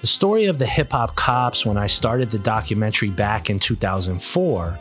The 0.00 0.06
story 0.06 0.46
of 0.46 0.56
the 0.56 0.66
hip 0.66 0.92
hop 0.92 1.14
cops 1.14 1.66
when 1.66 1.76
I 1.76 1.86
started 1.86 2.30
the 2.30 2.38
documentary 2.38 3.10
back 3.10 3.50
in 3.50 3.58
2004 3.58 4.80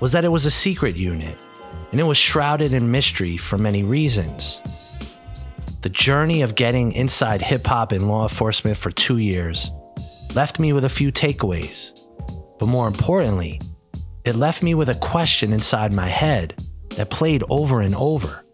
was 0.00 0.12
that 0.12 0.24
it 0.26 0.28
was 0.28 0.44
a 0.44 0.50
secret 0.50 0.96
unit 0.96 1.38
and 1.90 1.98
it 1.98 2.04
was 2.04 2.18
shrouded 2.18 2.74
in 2.74 2.90
mystery 2.90 3.38
for 3.38 3.56
many 3.56 3.84
reasons. 3.84 4.60
The 5.80 5.88
journey 5.88 6.42
of 6.42 6.56
getting 6.56 6.92
inside 6.92 7.40
hip 7.40 7.66
hop 7.66 7.92
and 7.92 8.06
law 8.06 8.24
enforcement 8.24 8.76
for 8.76 8.90
two 8.90 9.16
years 9.16 9.70
left 10.34 10.58
me 10.58 10.74
with 10.74 10.84
a 10.84 10.90
few 10.90 11.10
takeaways. 11.10 11.98
But 12.58 12.66
more 12.66 12.86
importantly, 12.86 13.62
it 14.26 14.36
left 14.36 14.62
me 14.62 14.74
with 14.74 14.90
a 14.90 14.94
question 14.96 15.54
inside 15.54 15.94
my 15.94 16.08
head 16.08 16.54
that 16.96 17.08
played 17.08 17.42
over 17.48 17.80
and 17.80 17.94
over. 17.94 18.44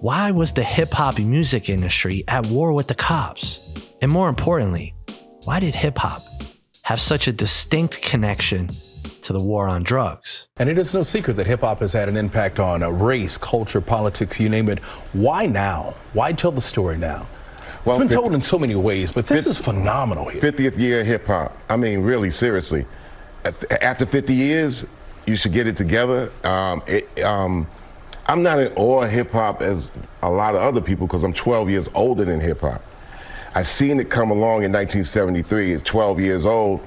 Why 0.00 0.30
was 0.30 0.52
the 0.52 0.62
hip 0.62 0.92
hop 0.92 1.18
music 1.18 1.70
industry 1.70 2.22
at 2.28 2.46
war 2.48 2.74
with 2.74 2.88
the 2.88 2.94
cops? 2.94 3.60
And 4.00 4.10
more 4.10 4.28
importantly, 4.28 4.94
why 5.44 5.58
did 5.58 5.74
hip 5.74 5.98
hop 5.98 6.22
have 6.82 7.00
such 7.00 7.26
a 7.26 7.32
distinct 7.32 8.00
connection 8.00 8.70
to 9.22 9.32
the 9.32 9.40
war 9.40 9.68
on 9.68 9.82
drugs? 9.82 10.46
And 10.56 10.68
it 10.68 10.78
is 10.78 10.94
no 10.94 11.02
secret 11.02 11.34
that 11.34 11.46
hip 11.46 11.60
hop 11.62 11.80
has 11.80 11.92
had 11.92 12.08
an 12.08 12.16
impact 12.16 12.60
on 12.60 12.82
uh, 12.82 12.90
race, 12.90 13.36
culture, 13.36 13.80
politics, 13.80 14.38
you 14.38 14.48
name 14.48 14.68
it. 14.68 14.78
Why 15.12 15.46
now? 15.46 15.94
Why 16.12 16.32
tell 16.32 16.52
the 16.52 16.60
story 16.60 16.96
now? 16.96 17.26
Well, 17.84 17.96
it's 17.96 17.98
been 17.98 18.08
50 18.08 18.14
told 18.14 18.34
in 18.34 18.40
so 18.40 18.58
many 18.58 18.74
ways, 18.76 19.10
but 19.10 19.26
this 19.26 19.46
is 19.46 19.58
phenomenal 19.58 20.28
here. 20.28 20.42
50th 20.42 20.78
year 20.78 21.00
of 21.00 21.06
hip 21.06 21.26
hop. 21.26 21.56
I 21.68 21.76
mean, 21.76 22.02
really, 22.02 22.30
seriously. 22.30 22.86
After 23.80 24.06
50 24.06 24.34
years, 24.34 24.84
you 25.26 25.36
should 25.36 25.52
get 25.52 25.66
it 25.66 25.76
together. 25.76 26.30
Um, 26.44 26.82
it, 26.86 27.22
um, 27.22 27.66
I'm 28.26 28.42
not 28.42 28.60
in 28.60 28.72
awe 28.74 29.02
of 29.02 29.10
hip 29.10 29.32
hop 29.32 29.62
as 29.62 29.90
a 30.22 30.30
lot 30.30 30.54
of 30.54 30.60
other 30.60 30.80
people 30.80 31.06
because 31.06 31.24
I'm 31.24 31.32
12 31.32 31.70
years 31.70 31.88
older 31.94 32.24
than 32.24 32.40
hip 32.40 32.60
hop. 32.60 32.82
I 33.58 33.64
seen 33.64 33.98
it 33.98 34.08
come 34.08 34.30
along 34.30 34.62
in 34.62 34.70
1973 34.70 35.74
at 35.74 35.84
12 35.84 36.20
years 36.20 36.46
old, 36.46 36.80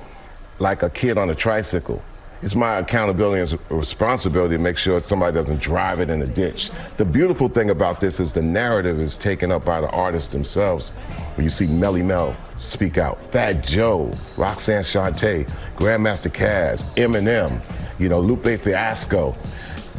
like 0.59 0.83
a 0.83 0.89
kid 0.89 1.17
on 1.17 1.29
a 1.29 1.35
tricycle. 1.35 2.01
It's 2.41 2.55
my 2.55 2.77
accountability 2.77 3.41
and 3.41 3.59
responsibility 3.69 4.55
to 4.55 4.63
make 4.63 4.77
sure 4.77 5.01
somebody 5.01 5.33
doesn't 5.33 5.59
drive 5.59 5.99
it 5.99 6.09
in 6.09 6.21
a 6.21 6.25
ditch. 6.25 6.71
The 6.95 7.03
beautiful 7.03 7.49
thing 7.49 7.71
about 7.71 7.99
this 7.99 8.21
is 8.21 8.31
the 8.31 8.41
narrative 8.41 9.01
is 9.01 9.17
taken 9.17 9.51
up 9.51 9.65
by 9.65 9.81
the 9.81 9.89
artists 9.89 10.31
themselves. 10.31 10.93
When 11.35 11.43
you 11.43 11.49
see 11.49 11.67
Melle 11.67 12.05
Mel 12.05 12.37
speak 12.57 12.97
out, 12.97 13.21
Fat 13.33 13.65
Joe, 13.65 14.13
Roxanne 14.37 14.83
Shante, 14.83 15.51
Grandmaster 15.75 16.31
Caz, 16.31 16.83
Eminem, 16.95 17.61
you 17.99 18.07
know, 18.07 18.21
Lupe 18.21 18.57
Fiasco 18.61 19.35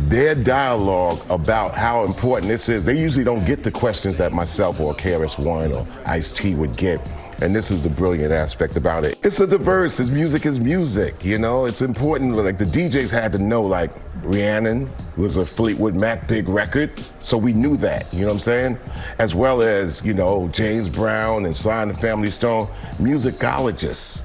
their 0.09 0.35
dialogue 0.35 1.25
about 1.31 1.77
how 1.77 2.05
important 2.05 2.49
this 2.49 2.69
is, 2.69 2.85
they 2.85 2.99
usually 2.99 3.25
don't 3.25 3.45
get 3.45 3.63
the 3.63 3.71
questions 3.71 4.19
that 4.19 4.33
myself 4.33 4.81
or 4.81 4.95
KRS 4.95 5.39
One 5.39 5.73
or 5.73 5.87
Ice 6.07 6.33
T 6.33 6.55
would 6.55 6.77
get. 6.77 7.01
And 7.41 7.53
this 7.53 7.73
is 7.73 7.83
the 7.83 7.89
brilliant 7.89 8.33
aspect 8.33 8.77
about 8.77 9.05
it. 9.05 9.19
It's 9.25 9.41
a 9.41 9.47
diverse, 9.49 9.99
it's 9.99 10.11
music 10.11 10.47
is 10.47 10.61
music, 10.61 11.25
you 11.25 11.39
know? 11.39 11.65
It's 11.65 11.83
important, 11.83 12.37
like 12.37 12.57
the 12.57 12.65
DJs 12.65 13.11
had 13.11 13.33
to 13.33 13.39
know, 13.39 13.63
like, 13.63 13.91
Rhiannon 14.23 14.89
was 15.17 15.39
a 15.39 15.45
Fleetwood 15.45 15.97
Mac 15.97 16.29
big 16.29 16.49
record, 16.49 16.93
so 17.21 17.37
we 17.37 17.53
knew 17.53 17.77
that, 17.79 18.13
you 18.15 18.21
know 18.21 18.27
what 18.29 18.35
I'm 18.35 18.41
saying? 18.41 18.79
As 19.19 19.35
well 19.35 19.61
as, 19.61 20.05
you 20.05 20.15
know, 20.15 20.49
James 20.53 20.89
Brown 20.89 21.45
and 21.47 21.57
Sly 21.57 21.83
and 21.83 21.91
the 21.91 21.99
Family 21.99 22.31
Stone, 22.31 22.69
musicologists. 22.99 24.25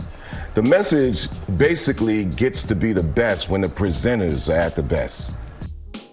The 0.54 0.62
message 0.62 1.28
basically 1.58 2.26
gets 2.26 2.64
to 2.64 2.76
be 2.76 2.94
the 2.94 3.04
best 3.04 3.50
when 3.50 3.62
the 3.62 3.68
presenters 3.68 4.48
are 4.48 4.60
at 4.60 4.76
the 4.76 4.84
best. 4.84 5.34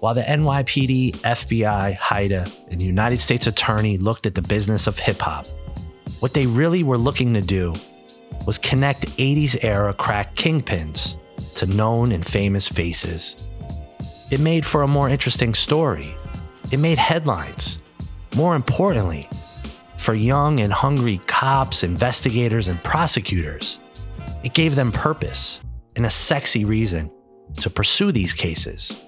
While 0.05 0.12
the 0.12 0.20
NYPD, 0.20 1.12
FBI, 1.22 1.97
HIDTA, 1.97 2.69
and 2.70 2.78
the 2.78 2.84
United 2.84 3.20
States 3.20 3.47
Attorney 3.47 3.97
looked 3.97 4.27
at 4.27 4.34
the 4.34 4.42
business 4.42 4.86
of 4.86 4.98
hip 4.98 5.19
hop, 5.19 5.46
what 6.20 6.34
they 6.34 6.45
really 6.46 6.83
were 6.83 6.98
looking 6.98 7.33
to 7.33 7.40
do 7.40 7.74
was 8.46 8.58
connect 8.58 9.06
80s 9.17 9.64
era 9.64 9.95
crack 9.95 10.36
kingpins 10.36 11.17
to 11.55 11.64
known 11.64 12.12
and 12.12 12.23
famous 12.23 12.68
faces. 12.68 13.48
It 14.30 14.40
made 14.40 14.67
for 14.67 14.83
a 14.83 14.86
more 14.86 15.08
interesting 15.08 15.55
story. 15.55 16.14
It 16.70 16.80
made 16.80 16.98
headlines. 16.98 17.79
More 18.36 18.56
importantly, 18.56 19.27
for 19.96 20.12
young 20.12 20.61
and 20.61 20.70
hungry 20.70 21.17
cops, 21.27 21.83
investigators, 21.83 22.68
and 22.68 22.79
prosecutors, 22.84 23.79
it 24.42 24.52
gave 24.52 24.74
them 24.74 24.92
purpose 24.92 25.62
and 25.96 26.05
a 26.05 26.11
sexy 26.11 26.67
reason 26.67 27.11
to 27.62 27.70
pursue 27.70 28.12
these 28.12 28.34
cases. 28.34 29.00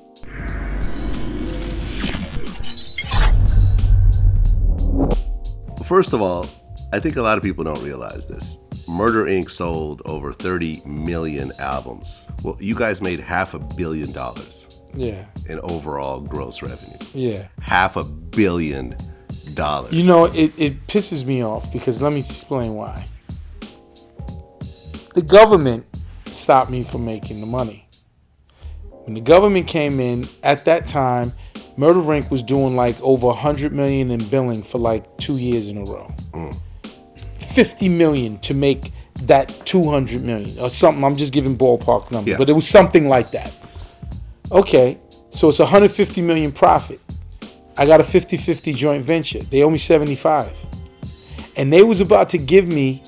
First 5.87 6.13
of 6.13 6.21
all, 6.21 6.47
I 6.93 7.01
think 7.01 7.17
a 7.17 7.23
lot 7.23 7.39
of 7.39 7.45
people 7.45 7.65
don't 7.65 7.83
realize 7.83 8.27
this. 8.27 8.59
Murder 8.89 9.25
Inc. 9.25 9.51
sold 9.51 10.03
over 10.05 10.33
30 10.33 10.83
million 10.85 11.53
albums. 11.59 12.29
Well, 12.43 12.57
you 12.61 12.75
guys 12.75 13.03
made 13.03 13.21
half 13.21 13.55
a 13.55 13.59
billion 13.59 14.13
dollars 14.13 14.81
Yeah, 14.95 15.25
in 15.49 15.59
overall 15.61 16.21
gross 16.21 16.63
revenue. 16.63 16.97
yeah. 17.13 17.49
Half 17.61 17.97
a 17.97 18.05
billion 18.05 18.97
dollars. 19.55 19.93
You 19.93 20.05
know, 20.05 20.27
it, 20.27 20.53
it 20.57 20.87
pisses 20.87 21.25
me 21.25 21.43
off 21.45 21.73
because 21.73 22.01
let 22.01 22.13
me 22.13 22.21
explain 22.21 22.75
why. 22.75 23.07
The 25.15 25.23
government 25.23 25.87
stopped 26.27 26.71
me 26.71 26.83
from 26.83 27.05
making 27.05 27.41
the 27.41 27.47
money. 27.47 27.89
When 29.05 29.15
the 29.15 29.21
government 29.21 29.67
came 29.67 29.99
in, 30.01 30.29
at 30.43 30.65
that 30.67 30.87
time, 30.87 31.33
Murder 31.77 32.01
Inc. 32.01 32.31
was 32.31 32.43
doing 32.43 32.77
like 32.77 33.01
over 33.03 33.27
100 33.29 33.73
million 33.73 34.11
in 34.11 34.27
billing 34.29 34.63
for 34.63 34.79
like 34.79 35.05
two 35.19 35.37
years 35.37 35.69
in 35.69 35.79
a 35.79 35.85
row. 35.85 36.13
Mm. 36.33 36.57
50 37.35 37.89
million 37.89 38.39
to 38.41 38.55
make 38.55 38.93
that 39.23 39.49
200 39.67 40.23
million 40.23 40.59
or 40.59 40.71
something. 40.71 41.03
I'm 41.05 41.17
just 41.17 41.33
giving 41.33 41.57
ballpark 41.57 42.11
numbers, 42.11 42.33
Yeah. 42.33 42.37
but 42.39 42.49
it 42.51 42.53
was 42.55 42.69
something 42.69 43.09
like 43.09 43.31
that. 43.33 43.55
Okay, 44.53 44.99
so 45.31 45.49
it's 45.49 45.59
150 45.59 46.23
million 46.23 46.53
profit. 46.53 47.01
I 47.79 47.85
got 47.85 48.01
a 48.01 48.05
50-50 48.05 48.75
joint 48.75 49.05
venture. 49.05 49.41
They 49.41 49.63
owe 49.63 49.71
me 49.71 49.79
75. 49.79 50.57
And 51.57 51.73
they 51.73 51.83
was 51.83 52.01
about 52.01 52.29
to 52.31 52.39
give 52.39 52.67
me 52.67 53.03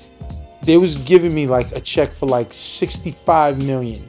they 0.61 0.77
was 0.77 0.97
giving 0.97 1.33
me 1.33 1.47
like 1.47 1.71
a 1.71 1.79
check 1.79 2.09
for 2.11 2.25
like 2.25 2.53
65 2.53 3.63
million. 3.63 4.07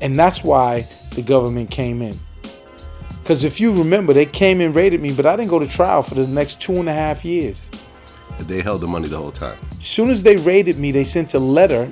And 0.00 0.18
that's 0.18 0.42
why 0.42 0.88
the 1.14 1.22
government 1.22 1.70
came 1.70 2.02
in. 2.02 2.18
Because 3.26 3.42
if 3.42 3.60
you 3.60 3.72
remember, 3.72 4.12
they 4.12 4.24
came 4.24 4.60
and 4.60 4.72
raided 4.72 5.00
me, 5.02 5.10
but 5.12 5.26
I 5.26 5.34
didn't 5.34 5.50
go 5.50 5.58
to 5.58 5.66
trial 5.66 6.00
for 6.00 6.14
the 6.14 6.28
next 6.28 6.60
two 6.60 6.76
and 6.76 6.88
a 6.88 6.92
half 6.92 7.24
years. 7.24 7.72
They 8.38 8.62
held 8.62 8.82
the 8.82 8.86
money 8.86 9.08
the 9.08 9.16
whole 9.16 9.32
time. 9.32 9.58
As 9.80 9.88
soon 9.88 10.10
as 10.10 10.22
they 10.22 10.36
raided 10.36 10.78
me, 10.78 10.92
they 10.92 11.02
sent 11.02 11.34
a 11.34 11.40
letter 11.40 11.90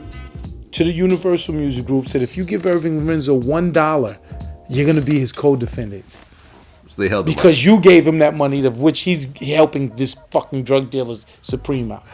to 0.71 0.85
the 0.85 0.93
Universal 0.93 1.55
Music 1.55 1.87
Group 1.87 2.07
said 2.07 2.23
if 2.23 2.37
you 2.37 2.45
give 2.45 2.67
Irving 2.67 3.05
Lorenzo 3.05 3.35
one 3.35 3.73
dollar, 3.73 4.17
you're 4.69 4.87
gonna 4.87 5.01
be 5.01 5.19
his 5.19 5.33
co-defendants 5.33 6.25
So 6.87 7.03
they 7.03 7.09
held 7.09 7.27
the 7.27 7.31
money. 7.31 7.35
because 7.35 7.65
you 7.65 7.81
gave 7.81 8.07
him 8.07 8.19
that 8.19 8.37
money 8.37 8.65
of 8.65 8.81
which 8.81 9.01
he's 9.01 9.27
helping 9.41 9.89
this 9.97 10.15
fucking 10.31 10.63
drug 10.63 10.89
dealer 10.91 11.17
Supreme 11.43 11.91
out. 11.91 12.05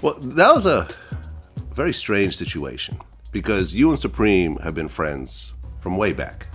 Well, 0.00 0.14
that 0.14 0.54
was 0.54 0.64
a 0.64 0.88
very 1.74 1.92
strange 1.92 2.38
situation 2.38 2.98
because 3.32 3.74
you 3.74 3.90
and 3.90 4.00
Supreme 4.00 4.56
have 4.60 4.74
been 4.74 4.88
friends 4.88 5.52
from 5.80 5.98
way 5.98 6.14
back. 6.14 6.46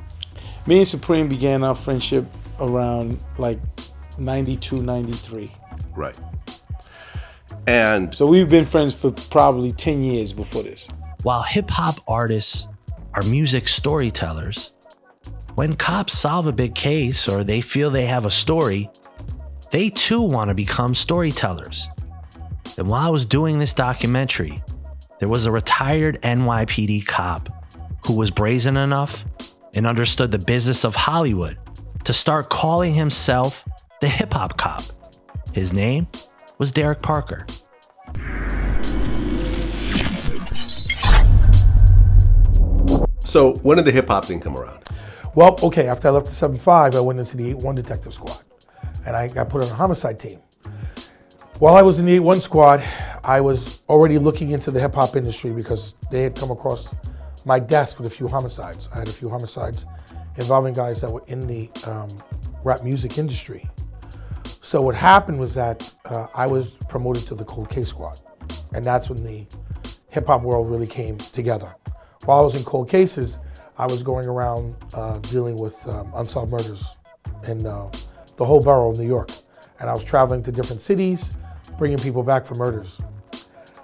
Me 0.68 0.80
and 0.80 0.88
Supreme 0.88 1.30
began 1.30 1.64
our 1.64 1.74
friendship 1.74 2.26
around 2.60 3.18
like 3.38 3.58
92, 4.18 4.84
93. 4.84 5.50
Right. 5.96 6.18
And 7.68 8.14
So 8.14 8.28
we've 8.28 8.50
been 8.50 8.66
friends 8.66 8.94
for 8.94 9.12
probably 9.12 9.72
10 9.72 10.04
years 10.04 10.34
before 10.34 10.64
this. 10.64 10.90
While 11.24 11.42
hip 11.42 11.70
hop 11.70 12.00
artists 12.06 12.68
are 13.14 13.24
music 13.24 13.70
storytellers, 13.70 14.74
when 15.56 15.74
cops 15.74 16.14
solve 16.14 16.48
a 16.48 16.52
big 16.52 16.75
case 16.75 17.30
or 17.30 17.46
they 17.46 17.62
feel 17.62 17.90
they 17.90 18.06
have 18.06 18.25
a 18.25 18.31
story, 18.31 18.90
they 19.72 19.90
too 19.90 20.22
want 20.22 20.50
to 20.50 20.54
become 20.54 20.94
storytellers. 20.94 21.88
And 22.78 22.90
while 22.90 23.08
I 23.08 23.10
was 23.10 23.25
doing 23.25 23.60
this 23.60 23.74
documentary, 23.74 24.62
there 25.20 25.30
was 25.30 25.46
a 25.46 25.52
retired 25.52 26.22
NYPD 26.24 27.06
cop 27.06 27.50
who 28.06 28.13
was 28.13 28.31
brazen 28.31 28.75
enough 28.75 29.25
and 29.77 29.85
understood 29.85 30.31
the 30.31 30.39
business 30.39 30.83
of 30.83 30.95
Hollywood 30.95 31.56
to 32.03 32.12
start 32.12 32.50
calling 32.50 32.95
himself 32.95 33.63
the 34.01 34.07
hip 34.07 34.33
hop 34.33 34.57
cop. 34.57 34.83
His 35.53 35.71
name 35.71 36.07
was 36.57 36.71
Derrick 36.71 37.03
Parker. 37.03 37.45
so 43.19 43.53
when 43.62 43.77
did 43.77 43.85
the 43.85 43.91
hip 43.91 44.07
hop 44.07 44.25
thing 44.25 44.39
come 44.39 44.57
around? 44.57 44.83
Well, 45.35 45.59
okay, 45.62 45.88
after 45.88 46.07
I 46.07 46.12
left 46.12 46.25
the 46.25 46.31
7-5, 46.31 46.95
I 46.95 47.00
went 47.00 47.19
into 47.19 47.38
the 47.38 47.53
8-1 47.53 47.75
detective 47.75 48.13
squad. 48.15 48.44
And 49.06 49.15
I 49.15 49.27
got 49.27 49.50
put 49.50 49.63
on 49.63 49.69
a 49.69 49.74
homicide 49.75 50.19
team. 50.19 50.39
While 51.59 51.75
I 51.75 51.83
was 51.83 52.00
in 52.00 52.07
the 52.07 52.18
8-1 52.18 52.41
squad, 52.41 52.83
I 53.24 53.41
was 53.41 53.83
already 53.88 54.18
looking 54.18 54.50
into 54.50 54.71
the 54.71 54.79
hip 54.79 54.95
hop 54.95 55.15
industry 55.15 55.51
because 55.51 55.94
they 56.09 56.24
had 56.24 56.35
come 56.35 56.50
across 56.50 56.95
my 57.48 57.60
desk 57.60 57.98
with 57.98 58.06
a 58.06 58.10
few 58.10 58.28
homicides. 58.28 58.90
I 58.94 59.00
had 59.00 59.08
a 59.08 59.14
few 59.14 59.30
homicides 59.30 59.86
involving 60.36 60.74
guys 60.74 61.00
that 61.02 61.10
were 61.10 61.24
in 61.28 61.40
the 61.48 61.70
um, 61.86 62.10
rap 62.66 62.84
music 62.84 63.18
industry. 63.18 63.68
So 64.60 64.82
what 64.82 64.96
happened 64.96 65.40
was 65.40 65.54
that 65.56 65.90
uh, 66.06 66.28
I 66.36 66.46
was 66.46 66.72
promoted 66.90 67.26
to 67.28 67.36
the 67.36 67.46
cold 67.46 67.70
case 67.70 67.88
squad. 67.88 68.20
And 68.74 68.84
that's 68.84 69.10
when 69.10 69.24
the 69.24 69.48
hip 70.10 70.28
hop 70.28 70.42
world 70.42 70.70
really 70.70 70.88
came 70.88 71.18
together. 71.18 71.74
While 72.26 72.40
I 72.40 72.44
was 72.44 72.56
in 72.56 72.66
cold 72.66 72.90
cases, 72.90 73.40
I 73.78 73.86
was 73.86 74.04
going 74.04 74.26
around 74.26 74.76
uh, 74.94 75.20
dealing 75.20 75.58
with 75.58 75.88
um, 75.88 76.12
unsolved 76.16 76.52
murders 76.52 76.98
in 77.48 77.66
uh, 77.66 77.90
the 78.36 78.44
whole 78.44 78.62
borough 78.62 78.92
of 78.92 78.98
New 78.98 79.08
York. 79.08 79.30
And 79.80 79.90
I 79.90 79.94
was 79.94 80.04
traveling 80.04 80.44
to 80.44 80.52
different 80.52 80.82
cities, 80.82 81.38
bringing 81.78 81.98
people 81.98 82.24
back 82.24 82.46
for 82.46 82.56
murders. 82.56 83.02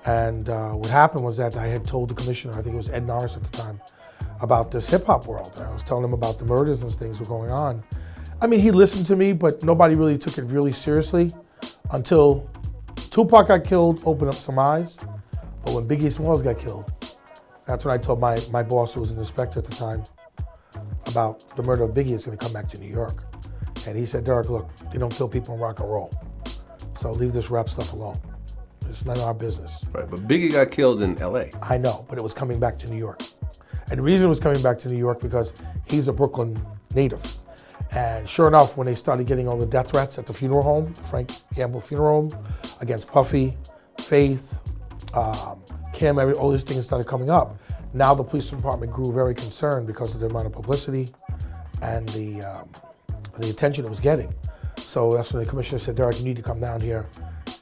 And 0.05 0.49
uh, 0.49 0.71
what 0.71 0.89
happened 0.89 1.23
was 1.23 1.37
that 1.37 1.55
I 1.55 1.65
had 1.65 1.85
told 1.85 2.09
the 2.09 2.15
commissioner, 2.15 2.53
I 2.57 2.61
think 2.61 2.73
it 2.73 2.77
was 2.77 2.89
Ed 2.89 3.05
Norris 3.05 3.37
at 3.37 3.43
the 3.43 3.57
time, 3.57 3.79
about 4.41 4.71
this 4.71 4.87
hip 4.87 5.05
hop 5.05 5.27
world. 5.27 5.53
And 5.55 5.65
I 5.65 5.71
was 5.71 5.83
telling 5.83 6.03
him 6.03 6.13
about 6.13 6.39
the 6.39 6.45
murders 6.45 6.81
and 6.81 6.91
things 6.91 7.19
were 7.19 7.25
going 7.25 7.51
on. 7.51 7.83
I 8.41 8.47
mean, 8.47 8.59
he 8.59 8.71
listened 8.71 9.05
to 9.05 9.15
me, 9.15 9.31
but 9.31 9.63
nobody 9.63 9.95
really 9.95 10.17
took 10.17 10.37
it 10.37 10.43
really 10.43 10.73
seriously 10.73 11.31
until 11.91 12.49
Tupac 13.09 13.47
got 13.47 13.63
killed, 13.63 14.01
opened 14.05 14.29
up 14.29 14.35
some 14.35 14.59
eyes. 14.59 14.99
But 15.63 15.73
when 15.73 15.87
Biggie 15.87 16.11
Smalls 16.11 16.41
got 16.41 16.57
killed, 16.57 16.91
that's 17.65 17.85
when 17.85 17.93
I 17.93 17.97
told 17.97 18.19
my, 18.19 18.41
my 18.51 18.63
boss, 18.63 18.93
who 18.93 18.99
was 18.99 19.11
an 19.11 19.17
inspector 19.17 19.59
at 19.59 19.65
the 19.65 19.75
time, 19.75 20.03
about 21.07 21.55
the 21.55 21.63
murder 21.63 21.83
of 21.83 21.91
Biggie 21.91 22.11
is 22.11 22.25
going 22.25 22.37
to 22.37 22.43
come 22.43 22.51
back 22.51 22.67
to 22.69 22.77
New 22.77 22.89
York. 22.89 23.23
And 23.87 23.97
he 23.97 24.05
said, 24.05 24.25
Derrick, 24.25 24.49
look, 24.49 24.69
they 24.91 24.97
don't 24.97 25.13
kill 25.13 25.29
people 25.29 25.53
in 25.53 25.61
rock 25.61 25.79
and 25.79 25.89
roll. 25.89 26.11
So 26.93 27.11
leave 27.11 27.31
this 27.31 27.49
rap 27.49 27.69
stuff 27.69 27.93
alone. 27.93 28.17
It's 28.93 29.05
none 29.05 29.17
of 29.17 29.23
our 29.23 29.33
business. 29.33 29.87
Right, 29.91 30.07
but 30.07 30.19
Biggie 30.27 30.51
got 30.51 30.69
killed 30.69 31.01
in 31.01 31.19
L.A. 31.19 31.49
I 31.63 31.79
know, 31.79 32.05
but 32.07 32.19
it 32.19 32.21
was 32.21 32.35
coming 32.35 32.59
back 32.59 32.77
to 32.77 32.89
New 32.91 32.97
York. 32.99 33.23
And 33.89 33.97
the 33.97 34.03
reason 34.03 34.27
it 34.27 34.29
was 34.29 34.39
coming 34.39 34.61
back 34.61 34.77
to 34.79 34.87
New 34.87 34.99
York 34.99 35.19
because 35.19 35.51
he's 35.85 36.07
a 36.07 36.13
Brooklyn 36.13 36.55
native. 36.93 37.25
And 37.95 38.29
sure 38.29 38.47
enough, 38.47 38.77
when 38.77 38.85
they 38.85 38.93
started 38.93 39.25
getting 39.25 39.47
all 39.47 39.57
the 39.57 39.65
death 39.65 39.89
threats 39.89 40.19
at 40.19 40.27
the 40.27 40.33
funeral 40.33 40.61
home, 40.61 40.93
Frank 40.93 41.31
Campbell 41.55 41.81
Funeral 41.81 42.29
Home, 42.29 42.45
against 42.81 43.07
Puffy, 43.07 43.57
Faith, 43.97 44.61
um, 45.15 45.59
Kim, 45.91 46.19
every, 46.19 46.35
all 46.35 46.51
these 46.51 46.63
things 46.63 46.85
started 46.85 47.07
coming 47.07 47.31
up. 47.31 47.57
Now 47.95 48.13
the 48.13 48.23
police 48.23 48.51
department 48.51 48.91
grew 48.91 49.11
very 49.11 49.33
concerned 49.33 49.87
because 49.87 50.13
of 50.13 50.21
the 50.21 50.27
amount 50.27 50.45
of 50.45 50.53
publicity 50.53 51.09
and 51.81 52.07
the, 52.09 52.43
um, 52.43 52.69
the 53.39 53.49
attention 53.49 53.85
it 53.85 53.89
was 53.89 54.01
getting. 54.01 54.31
So 54.77 55.13
that's 55.13 55.33
when 55.33 55.43
the 55.43 55.49
commissioner 55.49 55.79
said, 55.79 55.95
Derrick, 55.95 56.19
you 56.19 56.25
need 56.25 56.35
to 56.35 56.43
come 56.43 56.59
down 56.59 56.79
here 56.79 57.07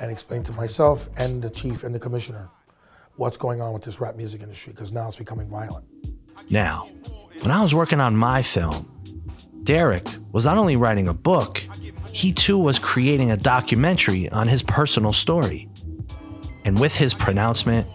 and 0.02 0.12
explain 0.12 0.44
to 0.44 0.54
myself 0.54 1.08
and 1.18 1.42
the 1.42 1.50
chief 1.50 1.84
and 1.84 1.94
the 1.94 2.00
commissioner 2.00 2.50
what's 3.16 3.38
going 3.38 3.62
on 3.62 3.72
with 3.72 3.84
this 3.84 4.02
rap 4.02 4.16
music 4.16 4.42
industry 4.42 4.74
because 4.74 4.92
now 4.92 5.08
it's 5.08 5.18
becoming 5.18 5.48
violent. 5.48 5.86
Now, 6.50 6.90
when 7.42 7.52
I 7.52 7.62
was 7.62 7.76
working 7.76 8.00
on 8.00 8.16
my 8.16 8.42
film, 8.42 8.88
Derrick 9.64 10.08
was 10.32 10.46
not 10.46 10.58
only 10.58 10.76
writing 10.76 11.08
a 11.08 11.14
book, 11.14 11.66
he 12.12 12.34
too 12.34 12.58
was 12.58 12.80
creating 12.80 13.32
a 13.32 13.38
documentary 13.38 14.28
on 14.30 14.48
his 14.48 14.64
personal 14.64 15.14
story. 15.14 15.70
And 16.66 16.80
with 16.80 16.96
his 16.96 17.14
pronouncement, 17.14 17.88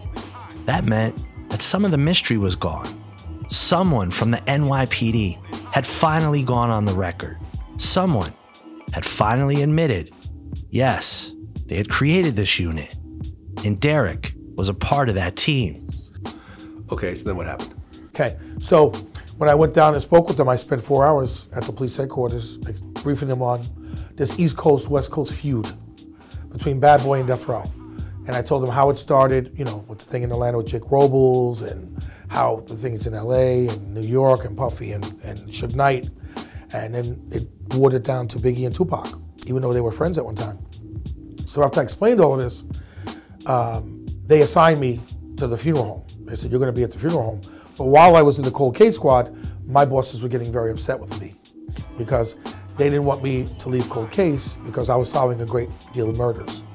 that 0.65 0.85
meant 0.85 1.21
that 1.49 1.61
some 1.61 1.83
of 1.83 1.91
the 1.91 1.97
mystery 1.97 2.37
was 2.37 2.55
gone. 2.55 3.03
Someone 3.49 4.11
from 4.11 4.31
the 4.31 4.37
NYPD 4.37 5.73
had 5.73 5.85
finally 5.85 6.43
gone 6.43 6.69
on 6.69 6.85
the 6.85 6.93
record. 6.93 7.37
Someone 7.77 8.33
had 8.93 9.05
finally 9.05 9.61
admitted, 9.61 10.13
yes, 10.69 11.33
they 11.67 11.75
had 11.75 11.89
created 11.89 12.35
this 12.35 12.59
unit. 12.59 12.95
And 13.63 13.79
Derrick 13.79 14.33
was 14.55 14.69
a 14.69 14.73
part 14.73 15.09
of 15.09 15.15
that 15.15 15.35
team. 15.35 15.87
Okay, 16.91 17.15
so 17.15 17.25
then 17.25 17.35
what 17.35 17.45
happened? 17.45 17.73
Okay, 18.09 18.37
so 18.59 18.89
when 19.37 19.49
I 19.49 19.55
went 19.55 19.73
down 19.73 19.93
and 19.93 20.01
spoke 20.01 20.27
with 20.27 20.37
them, 20.37 20.49
I 20.49 20.55
spent 20.55 20.81
four 20.81 21.05
hours 21.05 21.49
at 21.53 21.63
the 21.63 21.71
police 21.71 21.95
headquarters 21.95 22.57
briefing 23.03 23.27
them 23.27 23.41
on 23.41 23.61
this 24.15 24.37
East 24.39 24.57
Coast 24.57 24.89
West 24.89 25.11
Coast 25.11 25.33
feud 25.35 25.67
between 26.51 26.79
Bad 26.79 27.03
Boy 27.03 27.19
and 27.19 27.27
Death 27.27 27.47
Row. 27.47 27.63
And 28.25 28.35
I 28.35 28.41
told 28.41 28.63
them 28.63 28.69
how 28.69 28.89
it 28.89 28.97
started, 28.97 29.53
you 29.55 29.63
know, 29.63 29.85
with 29.87 29.99
the 29.99 30.05
thing 30.05 30.23
in 30.23 30.31
Atlanta 30.31 30.57
with 30.57 30.67
Jake 30.67 30.89
Robles 30.91 31.61
and 31.61 32.03
how 32.29 32.57
the 32.67 32.75
things 32.75 33.07
in 33.07 33.13
LA 33.13 33.71
and 33.71 33.93
New 33.93 34.01
York 34.01 34.43
and 34.43 34.57
Puffy 34.57 34.91
and, 34.91 35.05
and 35.23 35.39
Suge 35.49 35.75
Knight. 35.75 36.09
And 36.73 36.95
then 36.95 37.27
it 37.31 37.47
watered 37.75 38.03
down 38.03 38.27
to 38.29 38.39
Biggie 38.39 38.65
and 38.65 38.75
Tupac, 38.75 39.19
even 39.45 39.61
though 39.61 39.71
they 39.71 39.81
were 39.81 39.91
friends 39.91 40.17
at 40.17 40.25
one 40.25 40.35
time. 40.35 40.57
So 41.47 41.63
after 41.63 41.79
I 41.79 41.83
explained 41.83 42.19
all 42.19 42.33
of 42.33 42.39
this, 42.41 42.65
um, 43.45 44.05
they 44.25 44.41
assigned 44.41 44.81
me 44.81 44.99
to 45.37 45.47
the 45.47 45.55
funeral 45.55 45.85
home. 45.85 46.03
They 46.25 46.35
said, 46.35 46.51
You're 46.51 46.59
going 46.59 46.73
to 46.73 46.77
be 46.77 46.83
at 46.83 46.91
the 46.91 46.99
funeral 46.99 47.23
home. 47.23 47.41
But 47.77 47.85
while 47.85 48.17
I 48.17 48.21
was 48.21 48.37
in 48.37 48.43
the 48.43 48.51
cold 48.51 48.75
case 48.75 48.95
squad, 48.95 49.33
my 49.65 49.85
bosses 49.85 50.21
were 50.21 50.27
getting 50.27 50.51
very 50.51 50.71
upset 50.71 50.99
with 50.99 51.17
me 51.21 51.35
because 51.97 52.35
they 52.77 52.89
didn't 52.89 53.05
want 53.05 53.23
me 53.23 53.47
to 53.59 53.69
leave 53.69 53.89
cold 53.89 54.11
case 54.11 54.57
because 54.65 54.89
I 54.89 54.97
was 54.97 55.09
solving 55.09 55.39
a 55.39 55.45
great 55.45 55.69
deal 55.93 56.09
of 56.09 56.17
murders 56.17 56.65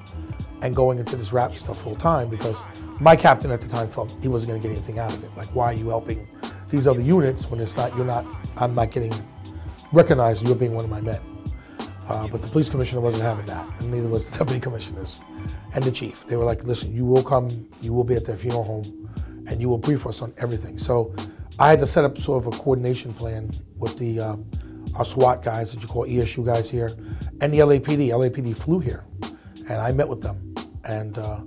and 0.62 0.74
going 0.74 0.98
into 0.98 1.16
this 1.16 1.34
rap 1.34 1.54
stuff 1.56 1.82
full 1.82 1.94
time 1.94 2.30
because 2.30 2.64
my 2.98 3.14
captain 3.14 3.50
at 3.50 3.60
the 3.60 3.68
time 3.68 3.88
felt 3.88 4.16
he 4.22 4.28
wasn't 4.28 4.52
going 4.52 4.62
to 4.62 4.66
get 4.68 4.74
anything 4.74 4.98
out 4.98 5.12
of 5.12 5.22
it. 5.22 5.30
Like, 5.36 5.48
why 5.48 5.66
are 5.66 5.74
you 5.74 5.90
helping 5.90 6.26
these 6.70 6.88
other 6.88 7.02
units 7.02 7.50
when 7.50 7.60
it's 7.60 7.76
not, 7.76 7.94
you're 7.94 8.06
not, 8.06 8.24
I'm 8.56 8.74
not 8.74 8.90
getting 8.90 9.12
recognized, 9.92 10.46
you're 10.46 10.54
being 10.54 10.72
one 10.72 10.84
of 10.84 10.90
my 10.90 11.02
men. 11.02 11.20
Uh, 12.08 12.26
but 12.28 12.42
the 12.42 12.48
police 12.48 12.68
commissioner 12.68 13.00
wasn't 13.00 13.22
having 13.22 13.46
that, 13.46 13.66
and 13.80 13.90
neither 13.90 14.08
was 14.08 14.26
the 14.26 14.38
deputy 14.44 14.60
commissioners 14.60 15.20
and 15.74 15.84
the 15.84 15.90
chief. 15.90 16.26
They 16.26 16.36
were 16.36 16.44
like, 16.44 16.64
listen, 16.64 16.94
you 16.94 17.04
will 17.04 17.22
come, 17.22 17.68
you 17.80 17.92
will 17.92 18.04
be 18.04 18.14
at 18.14 18.24
their 18.24 18.36
funeral 18.36 18.64
home, 18.64 19.10
and 19.48 19.60
you 19.60 19.68
will 19.68 19.78
brief 19.78 20.06
us 20.06 20.20
on 20.22 20.32
everything. 20.38 20.78
So 20.78 21.14
I 21.58 21.70
had 21.70 21.78
to 21.78 21.86
set 21.86 22.04
up 22.04 22.18
sort 22.18 22.44
of 22.44 22.52
a 22.52 22.56
coordination 22.56 23.14
plan 23.14 23.50
with 23.76 23.96
the 23.98 24.20
uh, 24.20 24.36
our 24.96 25.04
SWAT 25.04 25.42
guys 25.42 25.72
that 25.72 25.82
you 25.82 25.88
call 25.88 26.06
ESU 26.06 26.44
guys 26.44 26.68
here, 26.70 26.90
and 27.40 27.52
the 27.52 27.58
LAPD. 27.58 28.08
LAPD 28.08 28.56
flew 28.56 28.78
here, 28.78 29.04
and 29.68 29.80
I 29.80 29.92
met 29.92 30.08
with 30.08 30.20
them, 30.20 30.54
and 30.84 31.16
uh, 31.18 31.40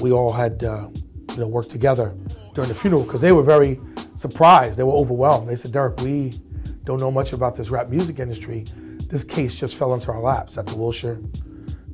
we 0.00 0.12
all 0.12 0.32
had 0.32 0.62
uh, 0.64 0.88
you 1.30 1.36
know 1.36 1.48
worked 1.48 1.70
together 1.70 2.14
during 2.54 2.68
the 2.68 2.74
funeral 2.74 3.02
because 3.02 3.20
they 3.20 3.32
were 3.32 3.42
very 3.42 3.80
surprised. 4.14 4.78
They 4.78 4.82
were 4.82 4.92
overwhelmed. 4.92 5.46
They 5.46 5.56
said, 5.56 5.72
Derrick, 5.72 6.00
we 6.00 6.32
don't 6.84 6.98
know 6.98 7.10
much 7.10 7.32
about 7.32 7.54
this 7.54 7.70
rap 7.70 7.88
music 7.88 8.18
industry. 8.18 8.64
This 9.08 9.24
case 9.24 9.58
just 9.58 9.78
fell 9.78 9.94
into 9.94 10.10
our 10.10 10.20
laps 10.20 10.58
at 10.58 10.66
the 10.66 10.74
Wilshire 10.74 11.20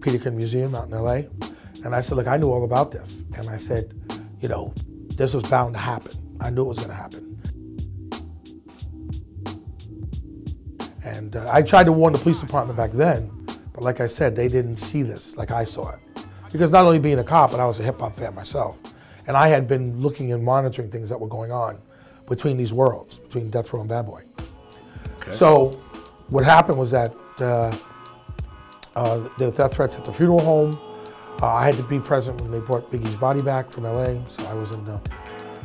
Petersen 0.01 0.37
Museum 0.37 0.75
out 0.75 0.89
in 0.89 0.93
LA. 0.93 1.23
And 1.85 1.95
I 1.95 2.01
said, 2.01 2.17
look, 2.17 2.27
I 2.27 2.37
knew 2.37 2.51
all 2.51 2.65
about 2.65 2.91
this. 2.91 3.25
And 3.35 3.49
I 3.49 3.57
said, 3.57 3.95
you 4.41 4.49
know, 4.49 4.73
this 5.17 5.35
was 5.35 5.43
bound 5.45 5.75
to 5.75 5.81
happen. 5.81 6.13
I 6.41 6.51
knew 6.51 6.63
it 6.63 6.69
was 6.69 6.79
going 6.79 6.91
to 6.91 6.95
happen. 6.95 7.29
And 11.05 11.37
uh, 11.37 11.49
I 11.53 11.63
tried 11.63 11.85
to 11.85 11.93
warn 11.93 12.13
the 12.13 12.19
police 12.19 12.41
department 12.41 12.77
back 12.77 12.93
then, 12.93 13.31
but 13.73 13.83
like 13.83 14.01
I 14.01 14.07
said, 14.07 14.35
they 14.35 14.49
didn't 14.49 14.77
see 14.77 15.03
this 15.03 15.37
like 15.37 15.51
I 15.51 15.65
saw 15.65 15.91
it. 15.91 16.01
Because 16.51 16.71
not 16.71 16.85
only 16.85 16.99
being 16.99 17.19
a 17.19 17.25
cop, 17.25 17.51
but 17.51 17.61
I 17.61 17.67
was 17.67 17.81
a 17.81 17.83
hip 17.83 18.01
hop 18.01 18.15
fan 18.15 18.35
myself. 18.35 18.79
And 19.27 19.37
I 19.37 19.49
had 19.49 19.67
been 19.67 20.01
looking 20.01 20.33
and 20.33 20.45
monitoring 20.45 20.91
things 20.91 21.09
that 21.09 21.19
were 21.19 21.29
going 21.29 21.53
on 21.53 21.81
between 22.27 22.57
these 22.57 22.75
worlds, 22.75 23.19
between 23.19 23.51
Death 23.51 23.73
Row 23.73 23.81
and 23.81 23.89
Bad 23.89 24.07
Boy. 24.07 24.23
Okay. 25.19 25.33
So 25.33 25.81
what 26.33 26.45
happened 26.45 26.79
was 26.79 26.91
that 26.91 27.15
uh, 27.41 27.77
uh, 28.97 29.29
the 29.37 29.51
death 29.51 29.75
threats 29.75 29.99
at 29.99 30.05
the 30.05 30.13
funeral 30.13 30.41
home. 30.41 30.73
Uh, 31.43 31.47
I 31.47 31.65
had 31.67 31.75
to 31.77 31.83
be 31.83 31.99
present 31.99 32.41
when 32.41 32.51
they 32.51 32.61
brought 32.61 32.91
Biggie's 32.91 33.17
body 33.17 33.43
back 33.43 33.71
from 33.71 33.85
LA, 33.85 34.27
so 34.29 34.43
I 34.47 34.55
was 34.55 34.73
in 34.73 34.83
the, 34.87 34.97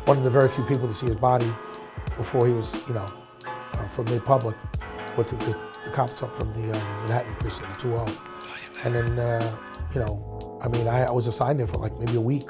one 0.04 0.18
of 0.18 0.26
the 0.26 0.30
very 0.30 0.50
few 0.50 0.66
people 0.66 0.86
to 0.86 0.94
see 0.94 1.06
his 1.06 1.16
body 1.16 1.50
before 2.18 2.46
he 2.46 2.52
was, 2.52 2.76
you 2.86 2.94
know, 2.94 3.08
uh, 3.46 3.88
for 3.88 4.04
made 4.06 4.26
public 4.26 4.58
with 5.16 5.28
the, 5.28 5.38
the, 5.38 5.58
the, 5.86 5.90
cops 5.92 6.22
up 6.22 6.36
from 6.36 6.52
the 6.52 6.64
um, 6.64 7.06
Manhattan 7.06 7.34
precinct, 7.36 7.80
2 7.80 7.96
And 8.84 8.94
then, 8.96 9.20
uh, 9.20 9.58
you 9.94 10.02
know, 10.02 10.60
I 10.62 10.68
mean, 10.68 10.88
I, 10.88 11.04
I 11.04 11.12
was 11.12 11.28
assigned 11.28 11.60
there 11.60 11.68
for 11.68 11.78
like 11.78 11.98
maybe 11.98 12.16
a 12.16 12.22
week 12.22 12.50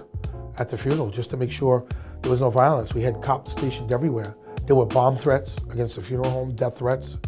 at 0.58 0.70
the 0.70 0.78
funeral 0.78 1.12
just 1.12 1.30
to 1.32 1.38
make 1.38 1.52
sure 1.52 1.88
there 2.22 2.32
was 2.32 2.42
no 2.42 2.50
violence. 2.50 2.96
We 2.96 3.02
had 3.02 3.22
cops 3.22 3.52
stationed 3.52 3.92
everywhere. 3.92 4.36
There 4.66 4.76
were 4.76 4.88
bomb 4.88 5.18
threats 5.18 5.60
against 5.70 5.98
the 5.98 6.02
funeral 6.02 6.32
home, 6.32 6.56
death 6.56 6.80
threats 6.80 7.20